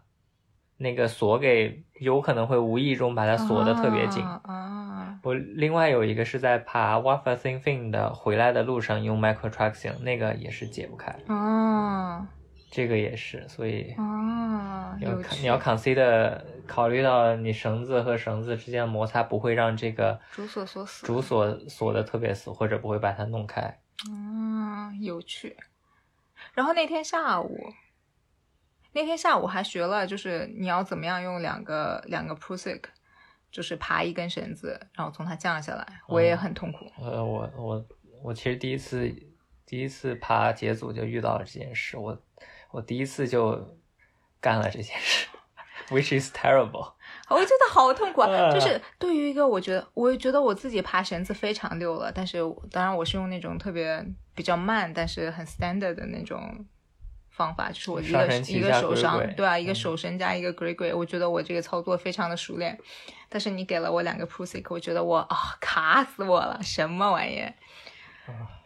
[0.76, 4.24] 那个锁给有可能会无意中把它锁得特别紧。
[4.24, 5.18] 啊啊。
[5.24, 12.28] 我另外有一个是在爬 Wafa Thin Fin 的回来的路上用 micro traction，那个也是解不开，啊
[12.74, 14.96] 这个也是，所以啊！
[14.98, 23.60] 你要看你要 consider 考虑到你绳子和绳子之间的摩擦不会让这个主锁锁死主锁锁的特别死，或者不会把它弄开。
[24.10, 25.56] 啊，有趣。
[26.52, 27.56] 然后那天下午，
[28.90, 32.82] 那天下午还学了，就是你要怎么样用两个两个 prusik，
[33.52, 35.86] 就是爬一根绳子，然后从它降下来。
[36.08, 36.90] 我也很痛苦。
[37.00, 37.86] 呃，我我
[38.20, 39.08] 我其实第一次
[39.64, 42.20] 第一次爬节组就遇到了这件事，我
[42.74, 43.78] 我第一次就
[44.40, 45.28] 干了这件事
[45.90, 46.92] ，which is terrible。
[47.30, 48.26] 我觉得好痛苦啊！
[48.28, 52.38] 呃就是对于一个我觉得，我觉得我自己爬绳子非常溜了，但是
[52.72, 54.04] 当然我是用那种特别
[54.34, 56.66] 比较慢，但是很 standard 的那种
[57.30, 62.76] 方法，就是我一个一个手上，对啊，一个嗯手绳加一个 g r e g 我觉得我这个操作非常的熟练。
[63.28, 67.54] 但是你给了我两个 prusik，我觉得我啊、卡死我了，什么玩意儿，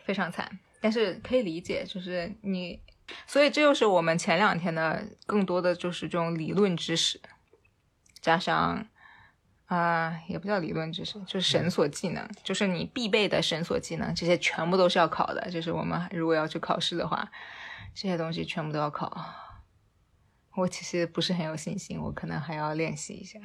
[0.05, 0.59] 非常惨。
[0.81, 2.81] 但是可以理解，就是你，
[3.27, 7.21] 所以这就是我们前两天的更多的就是这种理论知识。
[8.21, 8.87] 加上
[9.67, 15.51] 啊、也不叫理论知识，就是绳索技能，就是你必备的绳索技能，这些全部都是要考的。
[15.51, 17.31] 就是我们如果要去考试的话，
[17.95, 19.15] 这些东西全部都要考。
[20.57, 23.39] 我其实不是很有信心，我可能还要练习一下。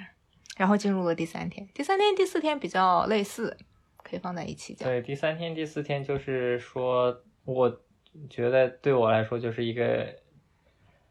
[0.55, 3.57] 然后进入了第三天，第三天、第四天比较类似，
[3.97, 4.87] 可以放在一起讲。
[4.87, 7.81] 对，第三天、第四天就是说，我
[8.29, 10.15] 觉得对我来说就是一个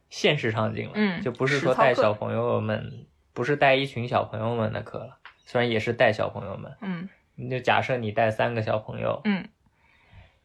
[0.09, 9.49] 现实场景了，嗯就不是说带小朋友们，不是带一群小朋友们的课了，虽然也是带小朋友们，嗯你就假设你带三个小朋友，嗯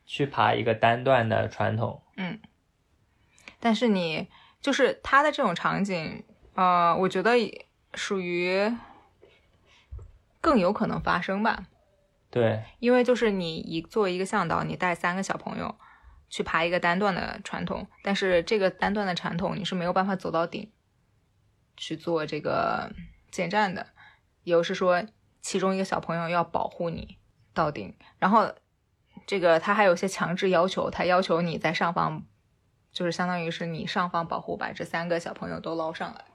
[0.05, 2.39] 去爬一个单段的传统，嗯。
[3.60, 4.30] 但是你
[4.62, 7.32] 就是他的这种场景，呃，我觉得
[7.93, 8.72] 属于
[10.39, 11.68] 更有可能发生吧。
[12.30, 15.76] 对，因为就是你一作为一个向导，你带三个小朋友
[16.30, 20.71] 去爬一个单段的传统，但是这个单段的传统你是没有办法走到顶
[21.75, 22.91] 去做这个
[23.32, 23.88] 建站的，
[24.43, 25.05] 也就是说，
[25.41, 27.17] 其中一个小朋友要保护你
[27.53, 28.53] 到顶，然后
[29.25, 32.23] 这个他还有些强制要求，他要求你在上方，
[32.91, 36.25] 就是相当于是你上方保护把这三个小朋友都捞上来。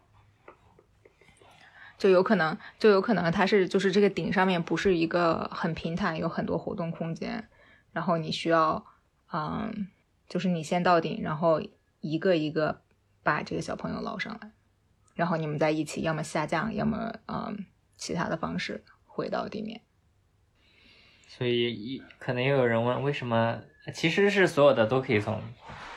[1.98, 7.48] 就有可能，就有可能它是就是这个顶上面不是一个很平坦，有很多活动空间，
[7.92, 8.84] 然后你需要，
[9.32, 9.88] 嗯，
[10.28, 11.60] 就是你先到顶，然后
[12.00, 12.82] 一个一个
[13.22, 14.50] 把这个小朋友捞上来，
[15.14, 17.64] 然后你们在一起，要么下降，要么嗯
[17.96, 19.80] 其他的方式回到地面。
[21.28, 23.58] 所以一可能又有人问，为什么
[23.94, 25.40] 其实是所有的都可以从，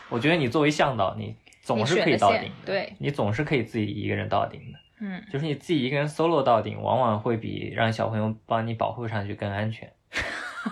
[0.10, 4.80] 我觉得你作为向导，你总是可以到顶对你总是可以自己一个人到顶的。
[5.02, 9.92] 嗯，就是你自己一个人 solo 到顶，往往会比让小朋友帮你保护上去更安全。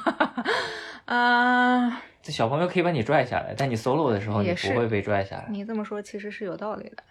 [1.05, 5.45] 啊、这小朋友可以把你拽下来，但你 solo 的时候你也不会被拽下来。
[5.49, 7.03] 你这么说其实是有道理的。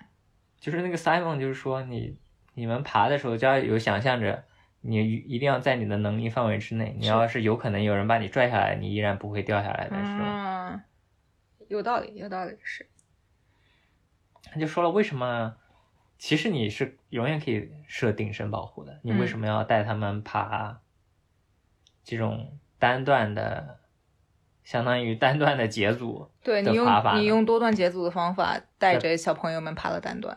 [0.58, 2.18] 就是那个 Simon 就是说你
[2.54, 4.42] 你们爬的时候就要有想象着，
[4.80, 6.96] 你一定要在你的能力范围之内。
[6.98, 10.80] 你要是有可能有人把你拽下来，你依然不会掉下来的时候，嗯，
[11.68, 12.88] 有道理，有道理，是。
[14.44, 15.56] 他就说了为什么。
[16.18, 20.80] 其实你是永远可以设定身保护的，你为什么要带他们爬
[22.04, 23.80] 这种单段的，
[24.64, 26.86] 相当于单段的节组 对你用？
[27.16, 30.36] 你用多段节组的方法带着小朋友们爬了单段。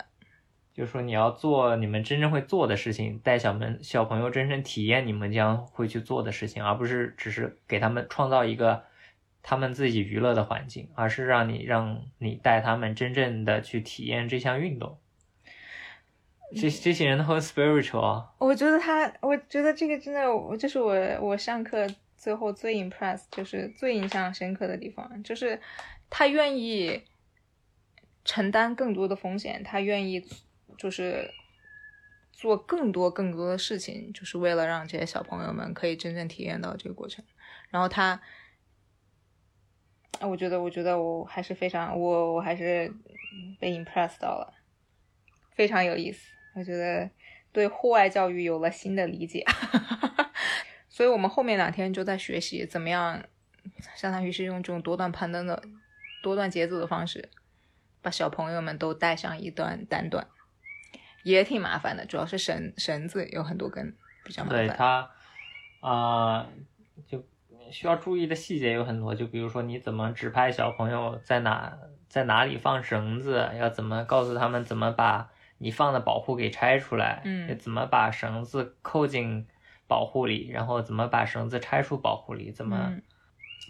[0.73, 8.83] 就是说你要做你们真正会做的事情，带小们小朋友真正体验你们将会去做的事情，而不是只是给他们创造一个
[9.41, 14.97] 他们自己娱乐的环境，而是让你让你带他们真正的去体验这项运动。
[16.53, 21.87] 这这些人都很 spiritual 啊，我觉得他，我觉得这个真的，我这是我我上课
[22.25, 25.61] 最后最 impress，就是最印象深刻的地方，就是
[26.09, 27.03] 他愿意
[28.23, 30.27] 承担更多的风险，他愿意
[30.75, 31.29] 就是
[32.33, 37.23] 做更多更多的事情，就是为了让这些小朋友们可以真正体验到这个过程。
[37.69, 38.19] 然后他，
[40.21, 42.91] 我觉得，我觉得我还是非常，我我还是
[43.59, 44.51] 被 impress 到了，
[45.51, 46.27] 非常有意思。
[46.55, 47.07] 我觉得
[47.51, 49.45] 对户外教育有了新的理解。
[50.95, 53.21] 所以我们后面两天就在学习怎么样，
[53.97, 55.61] 相当于是用这种多段攀登的
[56.23, 57.29] 多段节奏的方式，
[58.01, 60.25] 把小朋友们都带上一段单段，
[61.23, 63.93] 也挺麻烦的，主要是绳绳子有很多根，
[64.23, 64.65] 比较麻烦。
[64.65, 65.11] 对它，
[65.81, 66.47] 啊、
[67.05, 67.21] 就
[67.69, 71.77] 需要注意的细节有很多，就比如说你怎么指派小朋友在哪
[72.07, 79.45] 在哪里放绳子，要怎么告诉他们怎么把你放的保护给拆出来，嗯怎么把绳子扣进
[79.87, 83.01] 保护里，然后怎么把绳子拆出保护里，怎么嗯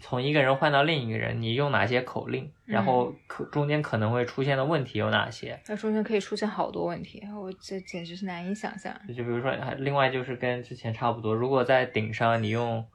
[0.02, 5.58] 从一个人换到另一个人，你用哪些口令，然后可中间可能会出现的问题有哪些？
[5.66, 8.94] 那中间可以出现好多问题，我这简直是难以想象。
[9.08, 12.86] 就比如说，还另外就是跟之前差不多，如果在顶上你用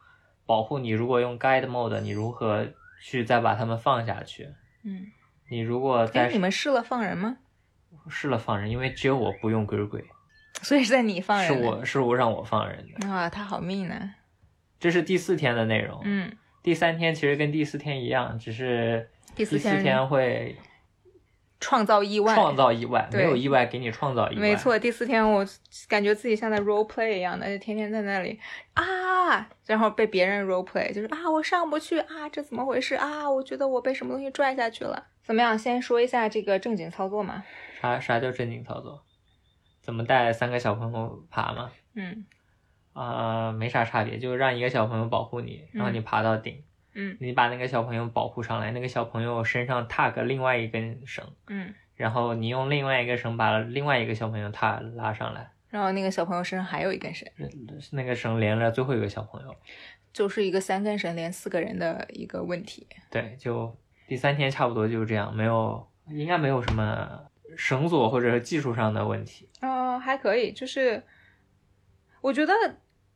[0.45, 2.67] 保护你，如果用 guide mode，你如何
[3.03, 4.49] 去再把它们放下去？
[4.83, 5.07] 嗯，
[5.49, 7.37] 你如果哎，在你们试了放人吗？
[8.09, 10.05] 试了放人，因为只有我不用鬼鬼，
[10.61, 13.07] 所以是在你放人的是我是我让我放人的。
[13.07, 14.13] 啊，他好命呢。
[14.79, 16.31] 这是第四天的内容，嗯，
[16.63, 20.55] 第三天其实跟第四天一样，只是第四第四天会
[21.59, 24.41] 创造意外，创造意外，没有意外给你创造意外。
[24.41, 25.45] 没错，第四天我
[25.87, 28.39] 感觉自己像在 role play 一样的，就天天在那里
[28.73, 33.29] 啊，然后被别人 role play，就是啊，我上不去啊，这怎么回事啊？
[33.29, 35.05] 我觉得我被什么东西拽下去了。
[35.23, 35.55] 怎么样？
[35.55, 37.43] 先说一下这个正经操作嘛。
[37.79, 39.03] 啥啥叫正经操作？
[39.81, 41.71] 怎么带三个小朋友爬嘛？
[41.95, 42.25] 嗯
[42.93, 46.63] 啊、没啥差别，就让一个小朋友保护你，然后你爬到顶，
[46.93, 57.27] 嗯你把那个小朋友保护上来，那个小朋友身上踏个另外一根绳，嗯，然后你用另外一个绳把另外一个小朋友踏拉上来，然后那个小朋友身上还有一根绳，
[57.91, 59.55] 那个绳连着最后一个小朋友。
[60.11, 62.85] 就是一个三根绳连四个人的一个问题。
[63.09, 63.73] 对，就
[64.09, 69.49] 第三天差不多就是这样，没有应该没有什么绳索或者技术上的问题。
[69.61, 71.03] 哦，还可以，就是
[72.21, 72.53] 我觉得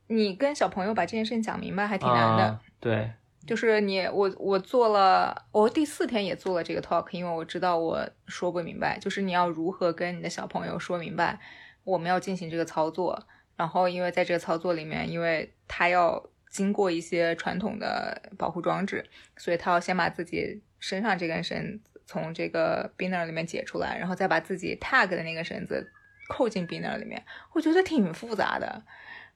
[0.07, 2.43] 你跟小朋友把这件事情讲明白还挺难的。
[2.43, 3.11] 啊、对，
[3.45, 11.39] 就是你我我做了，我第四天也做了这个 talk，因为我知道我说不明白，就是你要如何跟你的小朋友说明白，
[11.83, 19.03] 我们要进行这个操作，然后因为在这个操作里面，因为他要经过一些传统的保护装置，
[19.37, 25.91] 所以他要先把自己身上这根绳从这个 binner 里面解出来，然后再把自己 tag 的那个绳子
[26.29, 28.83] 扣进 binner 里面，我觉得挺复杂的。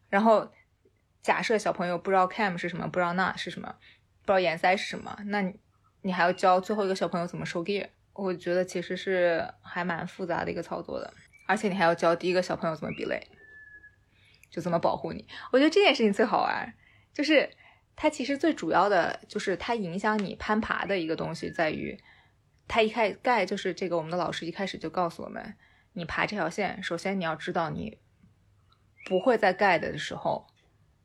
[0.09, 0.51] 然后
[1.22, 3.76] 假设小朋友不知道 cam 是什么，不知道那是什么，
[4.22, 5.53] 不知道颜塞是什么，那你
[6.01, 11.13] 你还要教最后一个小朋友怎么收 gear，我觉得其实是还蛮复杂的一个操作的，
[11.47, 13.22] 而且你还要教第一个小朋友怎么 belay，
[14.49, 15.28] 就怎么保护你。
[15.51, 16.74] 我觉得这件事情最好玩，
[17.13, 17.49] 就是
[17.95, 21.99] 它其实最主要的就是它影响你攀爬的一个东西在于，
[22.70, 25.55] 他一开盖就是这个我们的老师一开始就告诉我们，
[25.91, 27.97] 你爬这条线，首先你要知道你
[29.05, 30.47] 不会在盖的时候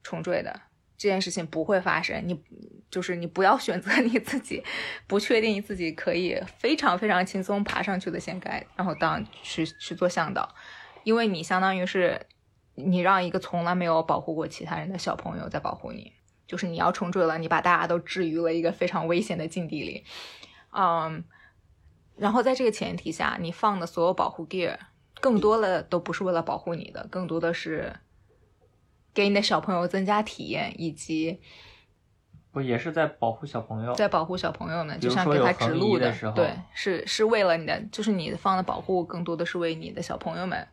[0.02, 0.60] 重坠的。
[0.96, 2.40] 这件事情不会发生，你
[2.88, 4.62] 就是你不要选择你自己
[5.08, 10.54] 不确定自己可以非常非常轻松爬上去的线盖，然后当去去做向导，
[11.02, 12.24] 因为你相当于是
[12.76, 16.12] 你让一个从来没有保护过其他人的小朋友在保护你，
[16.46, 20.04] 就是你要重坠了，你把大家都置于了一个非常危险的境地里，
[20.70, 21.24] 嗯，
[22.16, 24.76] 然后在这个前提下，你放的所有保护 gear
[25.20, 27.92] 更多的都不是为了保护你的，更多的是。
[29.12, 31.40] 给你的小朋友增加体验，以及
[32.50, 40.66] 不也是在保护小朋友，在保护小朋友们，就像给他指路移的时候对，是是为了你的，就是你放的保护，更多的是为你的小朋友们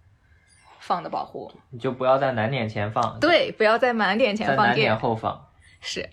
[0.79, 1.51] 放的保护。
[1.69, 4.97] 你就不要在难点前放，对，不要在满点前放在难点。
[4.97, 5.49] 后放。
[5.79, 6.09] 是，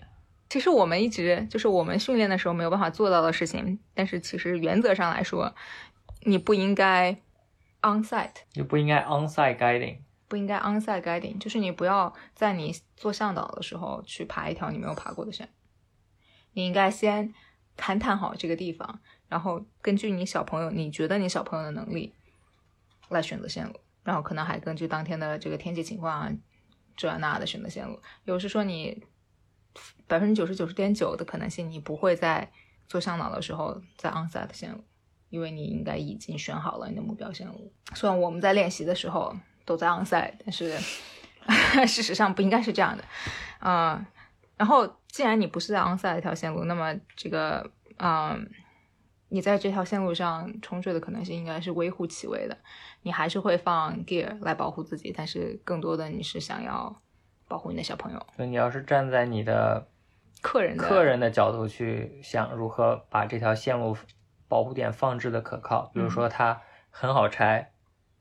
[0.49, 5.55] 其实我们一直就是我们训练的时候没有办法做到的事情，但是其实原则上来说，
[6.23, 7.11] 你不应该
[7.81, 8.41] on site。
[8.53, 9.99] 你不应该 onsite guiding。
[10.27, 15.49] 不应该 onsite guiding，就是你不要在你做向导的时候去爬一条你没有爬过的线，
[16.53, 17.33] 你应该先
[17.75, 22.13] 勘探好这个地方，然后根据你小朋友，你觉得你小朋友的能力
[23.09, 26.31] 来选择线路，然后可能还根据当天的这个天气情况啊，
[26.95, 27.99] 这那的选择线路。
[28.25, 29.03] 有时说你
[30.09, 32.51] 百分之九十九十点九的可能性，你不会在
[32.87, 34.83] 做向导的时候在 onsite 线路，
[35.29, 37.71] 因为你应该已经选好了你的目标线路。
[37.95, 39.33] 虽然我们在练习的时候。
[39.65, 40.75] 都在 onsite，但是
[41.85, 43.03] 事实上不应该是这样的，
[43.61, 44.03] 嗯，
[44.57, 48.49] 然后既然你不是在 onsite 一条线路，那么这个，嗯，
[49.27, 52.57] 你在这条线路上冲坠的可能性应该是微乎其微的，
[53.03, 56.99] 你还是会放 gear 来保护自己，但是更多的你是想要
[57.47, 58.25] 保护你的小朋友。
[58.35, 59.87] 所以你要是站在你的
[60.41, 63.97] 客人的客人的角度去想如何把这条线路
[64.47, 67.71] 保护点放置的可靠，比如说它很好拆。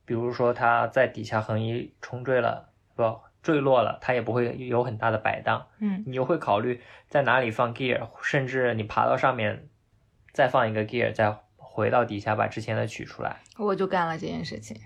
[0.05, 5.67] 比如说它在底下横移冲坠了，不坠落了，它也不会有很大的摆荡。
[5.81, 6.81] 嗯你就会考虑
[7.11, 9.69] 在哪里放 gear，甚至你爬到上面
[10.33, 13.43] 再放一个 gear，再回到底下把之前的取出来。
[13.59, 14.81] 我就干了这件事情。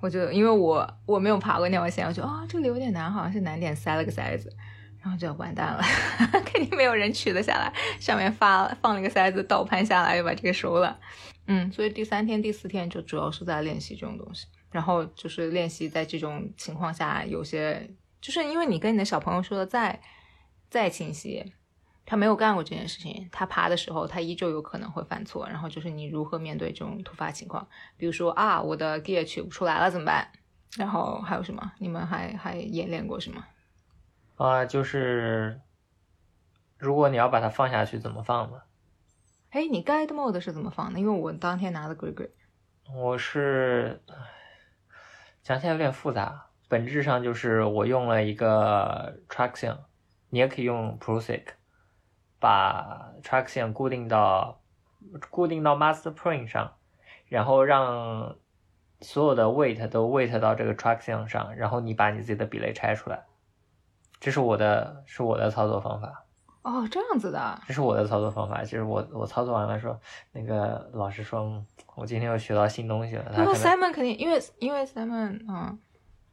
[0.00, 4.56] 我就因为我我没有爬过那条线，我觉得啊、这里有点难，好像是难点塞了个塞子，
[5.00, 5.82] 然后就要完蛋了，
[6.44, 10.98] 肯定没有人取得下来，上面发放了一个塞子，倒攀下来又把这个收了。
[11.46, 17.88] 嗯，所以第三天、第四天就主要是在练习这种东西，然后就是练习在这种情况下，有些
[18.20, 19.98] 就是因为你跟你的小朋友说的再
[20.68, 21.54] 再清晰，
[22.04, 27.66] 他没有干过这件事情，他爬的时候他依旧有可能会犯错，然后就是你如何面对这种突发情况，
[27.96, 30.28] 比如说啊，我的 gear 取不出来了怎么办？
[30.76, 31.72] 然后还有什么？
[31.78, 33.42] 你们还还演练过什么？
[34.38, 35.60] 啊、就是
[36.78, 38.62] 如果你要把它放下去，怎么放呢？
[39.50, 41.00] 哎，你 guide mode 是怎么放的？
[41.00, 42.30] 因为我当天拿的 Grey Grey，
[42.94, 44.14] 我是唉
[45.42, 49.76] 讲起来有点复杂，本质上就是我用了一个 traction，
[50.28, 51.46] 你也可以用 Prusik，
[52.38, 54.60] 把 traction 固定到
[55.30, 56.76] 固定到 master print 上，
[57.26, 58.36] 然后让
[59.00, 63.24] 所有的 weight 都 weight 到这个 traction 上，然后你把你自己的比类拆出来，
[64.20, 66.24] 这是我的是我的操作方法。
[66.62, 69.98] 哦，这样子的，这是我的操作方法，就是我我操作完了说，
[70.32, 73.24] 那个老师说，嗯我今天又学到新东西了。
[73.32, 75.78] 他然后 Simon 肯定因为因为 Simon 嗯，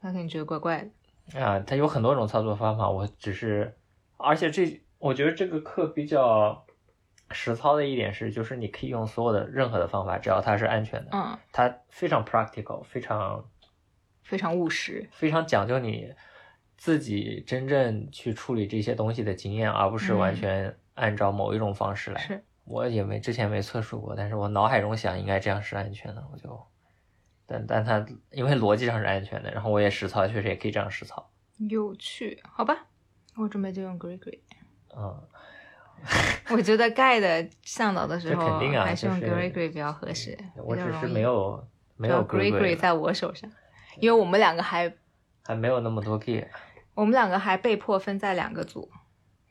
[0.02, 0.86] 他肯定觉得怪怪
[1.32, 1.40] 的。
[1.40, 3.78] 啊，他有很多种操作方法，我只是，
[4.18, 6.66] 而且这我觉得这个课比较
[7.32, 13.45] 实操的一点是，就是你可以用所有的任何的方法，只要它是安全的，嗯，它非常 practical，非常
[14.22, 15.07] 非常务实。
[15.14, 16.14] 非常讲究你
[16.78, 22.22] 自己真正去处理这些东西的经验，而不是完嗯全按照某一种方式来。
[22.22, 26.60] 是，我也没之前没测试过，但是我脑海中想应该这样是安全的，我就，
[27.46, 31.32] 但但它因为逻辑上是安全的，然后我也实操，确实也可以这样实操。
[31.70, 32.88] 有趣，好吧，
[33.38, 34.20] 我准备就用 Grey。
[34.98, 35.24] 嗯，
[36.52, 40.38] 我觉得盖的向导的时这候，肯定啊还是用 Grey 比较合适。
[40.58, 41.66] 我只是没有
[41.96, 43.50] 没有 Grey 在我手上，
[44.00, 44.94] 因为我们两个还
[45.46, 46.48] 还没有那么多 gear，
[46.94, 48.90] 我们两个还被迫分在两个组，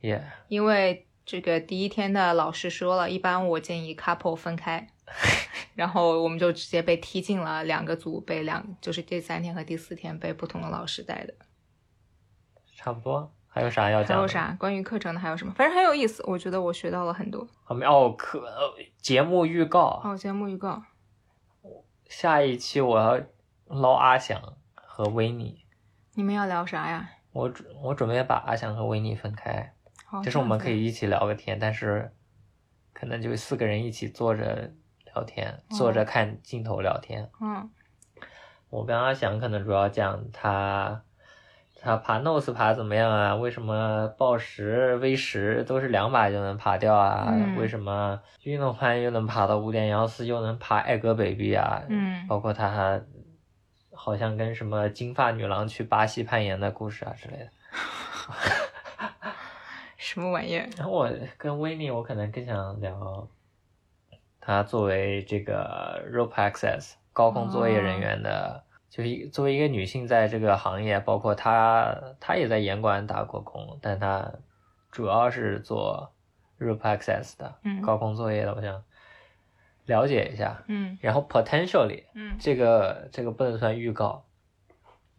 [0.01, 4.89] 也、因为这个第一天的老师说了，一般我建议 couple 分开，
[5.75, 11.35] 然后我们就直接被踢进了两个组，被两就是第三天和第四天被不同的老师带的。
[12.77, 13.33] 差不多。
[13.47, 14.23] 还有啥要讲还？
[14.23, 14.27] 有？
[14.27, 15.21] 啥关于课程的？
[15.21, 15.55] 还有什么？
[15.55, 17.47] 反正很有意思，我觉得我学到了很多。
[17.63, 20.83] 后面哦，课呃节目预告，哦，节目预告，
[22.09, 23.21] 下一期我要
[23.69, 25.64] 捞阿翔和维尼。
[26.15, 27.09] 你们要聊啥呀？
[27.33, 29.73] 我准我准备把阿翔和维尼分开，
[30.23, 32.13] 就是我们可以一起聊个天，但是
[32.93, 34.71] 可能就四个人一起坐着
[35.13, 37.29] 聊天，坐着看镜头聊天。
[37.41, 37.69] 嗯
[38.71, 41.01] 我跟阿翔可能主要讲他
[41.81, 43.35] 他爬 nose 爬怎么样啊？
[43.37, 47.29] 为什么报时 V 十都是两把就能爬掉啊？
[47.31, 51.83] 嗯为什么运动攀又能爬到五点幺四，又能爬艾格北壁啊？
[51.89, 53.01] 嗯包括他还
[54.05, 57.49] 好像跟什么金发女郎去巴西攀岩的故事啊之类的。
[59.97, 60.69] 什么玩意儿？
[60.77, 63.27] 然后我跟维尼，我可能更想聊
[64.39, 74.31] 他作为这个 rope access 高空作业人员的，就是作为一个女性在这个行业，包括她，她也在严管打过工，但她
[74.91, 76.13] 主要是做
[76.59, 78.85] rope access 的嗯高空作业的，我想
[79.87, 80.63] 了解一下。
[80.69, 84.25] 嗯然后 potentially 嗯这个这个不能算预告，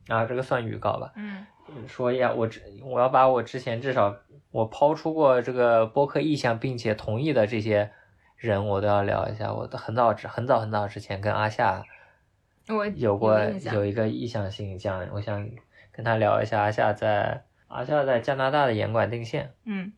[0.07, 1.11] 啊，这个算预告吧。
[1.15, 1.45] 嗯
[1.87, 4.15] 说呀，我之我要把我之前至少
[4.51, 7.91] 我抛出过这个播客意向并且同意的这些
[8.37, 9.51] 人，我都要聊一下。
[9.51, 11.83] 我都很早之很早很早之前跟阿夏
[12.67, 13.39] 我有过
[13.73, 15.49] 有一个意向性讲，我想
[15.91, 19.93] 跟他聊一下阿夏在阿夏在加拿大的严管定线，嗯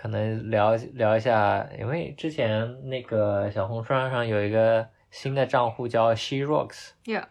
[0.00, 7.24] 可能聊聊一下，因为之前那个小红书上有一个新的账户叫 She Rocks，，Yeah，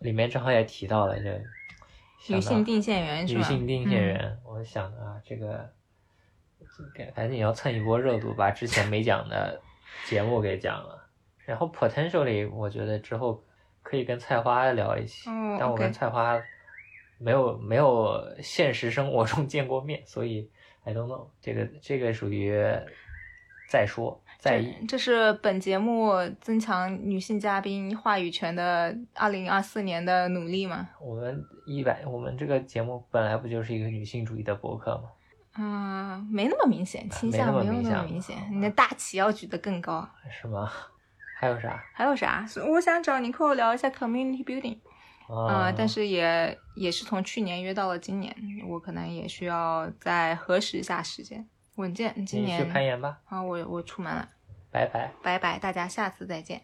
[0.00, 1.40] 里面正好也提到了这个
[2.28, 3.38] 女性定线员是吧？
[3.38, 5.70] 女性定线嗯员，我想啊，这个
[7.14, 9.60] 赶紧要蹭一波热度，把之前没讲的
[10.06, 11.06] 节目给讲了。
[11.44, 13.40] 然后 potentially，我觉得之后
[13.80, 16.42] 可以跟菜花聊一起，哦但我跟菜花
[17.18, 20.50] 没有没有现实生活中见过面，所以
[20.84, 22.52] I don't know，这个这个属于
[23.68, 24.74] 再说再议。
[24.80, 30.88] 这这是本节目增强女性嘉宾话语权的二零二四年的努力吗？
[31.00, 35.04] 我们一百，我们这个节目本来不就是一个女性主义的博客吗？
[35.56, 38.36] 嗯，没那么明显，倾向没有那么明显明显。
[38.50, 40.08] 你的大旗要举得更高。
[40.30, 40.70] 是吗？
[41.38, 41.82] 还有啥？
[41.92, 42.46] 还有啥？
[42.68, 44.78] 我想找你跟我聊一下 community building。
[45.28, 48.34] 啊、呃，但是也也是从去年约到了今年，
[48.68, 51.46] 我可能也需要再核实一下时间。
[51.76, 54.28] 稳健，今年去年攀岩吧，啊，我我出门了，
[54.70, 55.10] 拜拜。
[55.22, 56.60] 拜拜，大家下次再见。